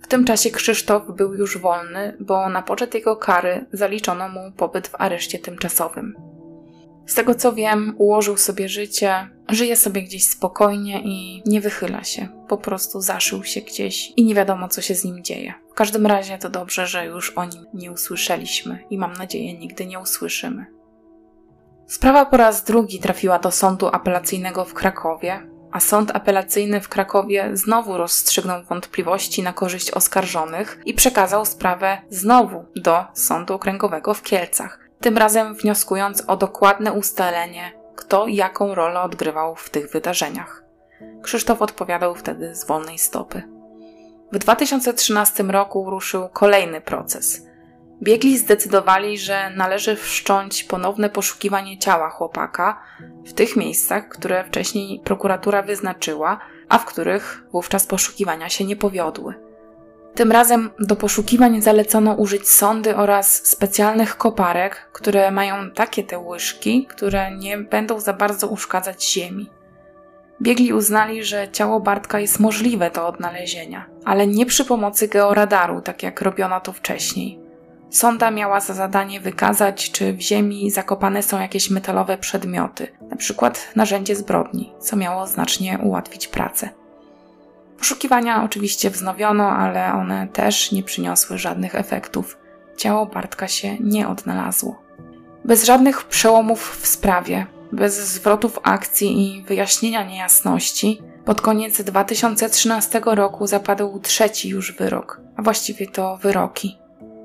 W 0.00 0.06
tym 0.06 0.24
czasie 0.24 0.50
Krzysztof 0.50 1.02
był 1.16 1.34
już 1.34 1.58
wolny, 1.58 2.16
bo 2.20 2.48
na 2.48 2.62
poczet 2.62 2.94
jego 2.94 3.16
kary 3.16 3.66
zaliczono 3.72 4.28
mu 4.28 4.52
pobyt 4.56 4.88
w 4.88 4.94
areszcie 4.94 5.38
tymczasowym. 5.38 6.25
Z 7.06 7.14
tego 7.14 7.34
co 7.34 7.52
wiem, 7.52 7.94
ułożył 7.98 8.36
sobie 8.36 8.68
życie, 8.68 9.28
żyje 9.48 9.76
sobie 9.76 10.02
gdzieś 10.02 10.24
spokojnie 10.24 11.02
i 11.04 11.42
nie 11.46 11.60
wychyla 11.60 12.04
się. 12.04 12.28
Po 12.48 12.56
prostu 12.56 13.00
zaszył 13.00 13.44
się 13.44 13.60
gdzieś 13.60 14.12
i 14.16 14.24
nie 14.24 14.34
wiadomo, 14.34 14.68
co 14.68 14.82
się 14.82 14.94
z 14.94 15.04
nim 15.04 15.24
dzieje. 15.24 15.54
W 15.70 15.74
każdym 15.74 16.06
razie 16.06 16.38
to 16.38 16.50
dobrze, 16.50 16.86
że 16.86 17.06
już 17.06 17.30
o 17.30 17.44
nim 17.44 17.66
nie 17.74 17.92
usłyszeliśmy 17.92 18.84
i 18.90 18.98
mam 18.98 19.12
nadzieję 19.12 19.58
nigdy 19.58 19.86
nie 19.86 19.98
usłyszymy. 19.98 20.66
Sprawa 21.86 22.26
po 22.26 22.36
raz 22.36 22.64
drugi 22.64 22.98
trafiła 22.98 23.38
do 23.38 23.50
sądu 23.50 23.86
apelacyjnego 23.86 24.64
w 24.64 24.74
Krakowie, 24.74 25.48
a 25.72 25.80
sąd 25.80 26.16
apelacyjny 26.16 26.80
w 26.80 26.88
Krakowie 26.88 27.50
znowu 27.52 27.96
rozstrzygnął 27.96 28.64
wątpliwości 28.64 29.42
na 29.42 29.52
korzyść 29.52 29.90
oskarżonych 29.90 30.80
i 30.84 30.94
przekazał 30.94 31.44
sprawę 31.44 31.98
znowu 32.10 32.64
do 32.76 33.04
sądu 33.14 33.54
okręgowego 33.54 34.14
w 34.14 34.22
Kielcach 34.22 34.85
tym 35.00 35.18
razem 35.18 35.54
wnioskując 35.54 36.24
o 36.26 36.36
dokładne 36.36 36.92
ustalenie, 36.92 37.72
kto 37.96 38.26
jaką 38.26 38.74
rolę 38.74 39.00
odgrywał 39.00 39.56
w 39.56 39.70
tych 39.70 39.90
wydarzeniach. 39.90 40.64
Krzysztof 41.22 41.62
odpowiadał 41.62 42.14
wtedy 42.14 42.54
z 42.54 42.66
wolnej 42.66 42.98
stopy. 42.98 43.42
W 44.32 44.38
2013 44.38 45.42
roku 45.42 45.90
ruszył 45.90 46.28
kolejny 46.28 46.80
proces. 46.80 47.46
Biegli 48.02 48.38
zdecydowali, 48.38 49.18
że 49.18 49.50
należy 49.56 49.96
wszcząć 49.96 50.64
ponowne 50.64 51.10
poszukiwanie 51.10 51.78
ciała 51.78 52.10
chłopaka 52.10 52.82
w 53.26 53.32
tych 53.32 53.56
miejscach, 53.56 54.08
które 54.08 54.44
wcześniej 54.44 55.00
prokuratura 55.04 55.62
wyznaczyła, 55.62 56.38
a 56.68 56.78
w 56.78 56.84
których 56.84 57.44
wówczas 57.52 57.86
poszukiwania 57.86 58.48
się 58.48 58.64
nie 58.64 58.76
powiodły. 58.76 59.45
Tym 60.16 60.32
razem 60.32 60.70
do 60.78 60.96
poszukiwań 60.96 61.62
zalecono 61.62 62.14
użyć 62.14 62.48
sondy 62.48 62.96
oraz 62.96 63.46
specjalnych 63.46 64.16
koparek, 64.16 64.88
które 64.92 65.30
mają 65.30 65.70
takie 65.70 66.04
te 66.04 66.18
łyżki, 66.18 66.86
które 66.86 67.36
nie 67.36 67.58
będą 67.58 68.00
za 68.00 68.12
bardzo 68.12 68.48
uszkadzać 68.48 69.12
ziemi. 69.12 69.50
Biegli 70.42 70.72
uznali, 70.72 71.24
że 71.24 71.48
ciało 71.48 71.80
Bartka 71.80 72.20
jest 72.20 72.40
możliwe 72.40 72.90
do 72.90 73.06
odnalezienia, 73.06 73.86
ale 74.04 74.26
nie 74.26 74.46
przy 74.46 74.64
pomocy 74.64 75.08
georadaru, 75.08 75.80
tak 75.80 76.02
jak 76.02 76.20
robiono 76.20 76.60
to 76.60 76.72
wcześniej. 76.72 77.38
Sonda 77.90 78.30
miała 78.30 78.60
za 78.60 78.74
zadanie 78.74 79.20
wykazać, 79.20 79.90
czy 79.90 80.12
w 80.12 80.20
ziemi 80.20 80.70
zakopane 80.70 81.22
są 81.22 81.40
jakieś 81.40 81.70
metalowe 81.70 82.18
przedmioty, 82.18 82.88
np. 83.02 83.50
narzędzie 83.76 84.16
zbrodni, 84.16 84.72
co 84.78 84.96
miało 84.96 85.26
znacznie 85.26 85.78
ułatwić 85.82 86.28
pracę. 86.28 86.85
Poszukiwania 87.78 88.44
oczywiście 88.44 88.90
wznowiono, 88.90 89.48
ale 89.48 89.92
one 89.92 90.28
też 90.28 90.72
nie 90.72 90.82
przyniosły 90.82 91.38
żadnych 91.38 91.74
efektów. 91.74 92.38
Ciało 92.76 93.06
Bartka 93.06 93.48
się 93.48 93.76
nie 93.80 94.08
odnalazło. 94.08 94.82
Bez 95.44 95.64
żadnych 95.64 96.04
przełomów 96.04 96.78
w 96.82 96.86
sprawie, 96.86 97.46
bez 97.72 98.08
zwrotów 98.08 98.58
akcji 98.62 99.38
i 99.38 99.42
wyjaśnienia 99.42 100.04
niejasności, 100.04 101.02
pod 101.24 101.40
koniec 101.40 101.82
2013 101.82 103.00
roku 103.04 103.46
zapadł 103.46 104.00
trzeci 104.00 104.48
już 104.48 104.72
wyrok, 104.72 105.20
a 105.36 105.42
właściwie 105.42 105.86
to 105.86 106.16
wyroki. 106.16 106.78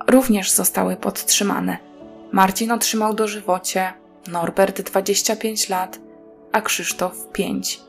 Również 0.08 0.52
zostały 0.52 0.96
podtrzymane. 0.96 1.78
Marcin 2.32 2.72
otrzymał 2.72 3.14
dożywocie, 3.14 3.94
Norbert 4.28 4.82
25 4.82 5.70
lat, 5.70 6.00
a 6.52 6.62
Krzysztof 6.62 7.32
5. 7.34 7.82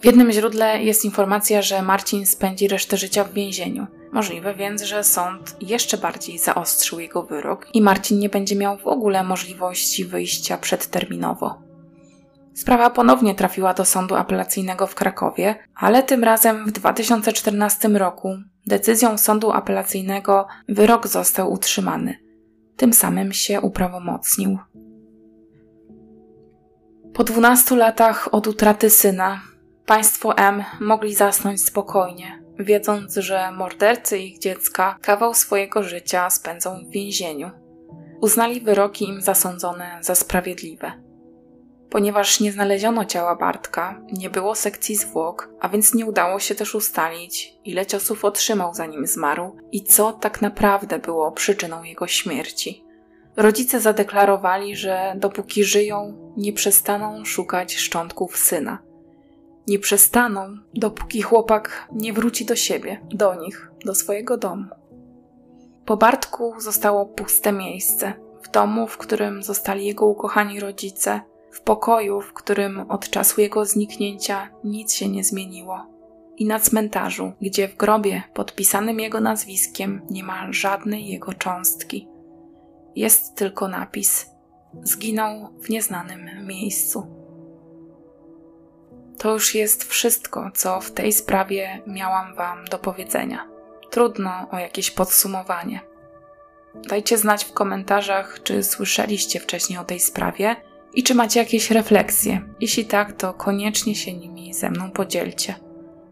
W 0.00 0.04
jednym 0.04 0.32
źródle 0.32 0.82
jest 0.82 1.04
informacja, 1.04 1.62
że 1.62 1.82
Marcin 1.82 2.26
spędzi 2.26 2.68
resztę 2.68 2.96
życia 2.96 3.24
w 3.24 3.32
więzieniu. 3.32 3.86
Możliwe 4.12 4.54
więc, 4.54 4.82
że 4.82 5.04
sąd 5.04 5.56
jeszcze 5.60 5.98
bardziej 5.98 6.38
zaostrzył 6.38 7.00
jego 7.00 7.22
wyrok 7.22 7.66
i 7.74 7.82
Marcin 7.82 8.18
nie 8.18 8.28
będzie 8.28 8.56
miał 8.56 8.78
w 8.78 8.86
ogóle 8.86 9.24
możliwości 9.24 10.04
wyjścia 10.04 10.58
przedterminowo. 10.58 11.62
Sprawa 12.54 12.90
ponownie 12.90 13.34
trafiła 13.34 13.74
do 13.74 13.84
sądu 13.84 14.14
apelacyjnego 14.14 14.86
w 14.86 14.94
Krakowie, 14.94 15.54
ale 15.74 16.02
tym 16.02 16.24
razem 16.24 16.66
w 16.66 16.72
2014 16.72 17.88
roku 17.88 18.36
decyzją 18.66 19.18
sądu 19.18 19.52
apelacyjnego 19.52 20.46
wyrok 20.68 21.06
został 21.06 21.52
utrzymany. 21.52 22.16
Tym 22.76 22.92
samym 22.92 23.32
się 23.32 23.60
uprawomocnił. 23.60 24.58
Po 27.14 27.24
dwunastu 27.24 27.76
latach 27.76 28.34
od 28.34 28.46
utraty 28.46 28.90
syna, 28.90 29.40
państwo 29.90 30.36
M 30.36 30.64
mogli 30.80 31.14
zasnąć 31.14 31.64
spokojnie, 31.64 32.42
wiedząc, 32.58 33.14
że 33.14 33.52
mordercy 33.52 34.18
ich 34.18 34.38
dziecka 34.38 34.98
kawał 35.02 35.34
swojego 35.34 35.82
życia 35.82 36.30
spędzą 36.30 36.84
w 36.84 36.90
więzieniu. 36.90 37.50
Uznali 38.20 38.60
wyroki 38.60 39.08
im 39.08 39.20
zasądzone 39.20 39.98
za 40.00 40.14
sprawiedliwe. 40.14 40.92
Ponieważ 41.88 42.40
nie 42.40 42.52
znaleziono 42.52 43.04
ciała 43.04 43.36
Bartka, 43.36 44.00
nie 44.12 44.30
było 44.30 44.54
sekcji 44.54 44.96
zwłok, 44.96 45.48
a 45.60 45.68
więc 45.68 45.94
nie 45.94 46.06
udało 46.06 46.40
się 46.40 46.54
też 46.54 46.74
ustalić, 46.74 47.54
ile 47.64 47.86
ciosów 47.86 48.24
otrzymał 48.24 48.74
zanim 48.74 49.06
zmarł 49.06 49.56
i 49.72 49.84
co 49.84 50.12
tak 50.12 50.42
naprawdę 50.42 50.98
było 50.98 51.32
przyczyną 51.32 51.82
jego 51.82 52.06
śmierci. 52.06 52.84
Rodzice 53.36 53.80
zadeklarowali, 53.80 54.76
że 54.76 55.14
dopóki 55.16 55.64
żyją, 55.64 56.18
nie 56.36 56.52
przestaną 56.52 57.24
szukać 57.24 57.76
szczątków 57.76 58.36
syna. 58.36 58.89
Nie 59.66 59.78
przestaną, 59.78 60.56
dopóki 60.74 61.22
chłopak 61.22 61.88
nie 61.92 62.12
wróci 62.12 62.44
do 62.44 62.56
siebie, 62.56 63.00
do 63.10 63.34
nich, 63.34 63.70
do 63.84 63.94
swojego 63.94 64.36
domu. 64.36 64.64
Po 65.84 65.96
Bartku 65.96 66.54
zostało 66.58 67.06
puste 67.06 67.52
miejsce. 67.52 68.12
W 68.42 68.50
domu, 68.50 68.86
w 68.86 68.98
którym 68.98 69.42
zostali 69.42 69.86
jego 69.86 70.06
ukochani 70.06 70.60
rodzice, 70.60 71.20
w 71.50 71.60
pokoju, 71.60 72.20
w 72.20 72.32
którym 72.32 72.90
od 72.90 73.10
czasu 73.10 73.40
jego 73.40 73.64
zniknięcia 73.64 74.50
nic 74.64 74.94
się 74.94 75.08
nie 75.08 75.24
zmieniło, 75.24 75.86
i 76.40 76.46
na 76.46 76.60
cmentarzu, 76.60 77.32
gdzie 77.40 77.68
w 77.68 77.76
grobie 77.76 78.22
podpisanym 78.34 79.00
jego 79.00 79.20
nazwiskiem 79.20 80.02
nie 80.10 80.24
ma 80.24 80.52
żadnej 80.52 81.08
jego 81.08 81.32
cząstki. 81.34 82.08
Jest 82.96 83.34
tylko 83.34 83.68
napis: 83.68 84.30
Zginął 84.82 85.48
w 85.62 85.68
nieznanym 85.68 86.46
miejscu. 86.46 87.06
To 89.20 89.32
już 89.32 89.54
jest 89.54 89.84
wszystko, 89.84 90.50
co 90.54 90.80
w 90.80 90.90
tej 90.90 91.12
sprawie 91.12 91.82
miałam 91.86 92.34
Wam 92.34 92.64
do 92.64 92.78
powiedzenia. 92.78 93.48
Trudno 93.90 94.48
o 94.50 94.58
jakieś 94.58 94.90
podsumowanie. 94.90 95.80
Dajcie 96.74 97.18
znać 97.18 97.44
w 97.44 97.52
komentarzach, 97.52 98.42
czy 98.42 98.62
słyszeliście 98.62 99.40
wcześniej 99.40 99.78
o 99.78 99.84
tej 99.84 100.00
sprawie 100.00 100.56
i 100.94 101.02
czy 101.02 101.14
macie 101.14 101.40
jakieś 101.40 101.70
refleksje. 101.70 102.42
Jeśli 102.60 102.84
tak, 102.84 103.12
to 103.12 103.34
koniecznie 103.34 103.94
się 103.94 104.12
nimi 104.12 104.54
ze 104.54 104.70
mną 104.70 104.90
podzielcie. 104.90 105.54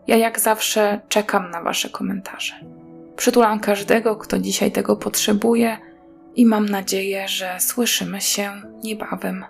Ja 0.07 0.17
jak 0.17 0.41
zawsze 0.41 1.01
czekam 1.09 1.51
na 1.51 1.63
Wasze 1.63 1.91
komentarze. 1.91 2.55
Przytulam 3.17 3.61
każdego, 3.61 4.17
kto 4.17 4.39
dzisiaj 4.39 4.73
tego 4.73 4.97
potrzebuje 4.97 5.79
i 6.35 6.47
mam 6.47 6.69
nadzieję, 6.69 7.29
że 7.29 7.57
słyszymy 7.61 8.21
się 8.21 8.63
niebawem 8.85 9.45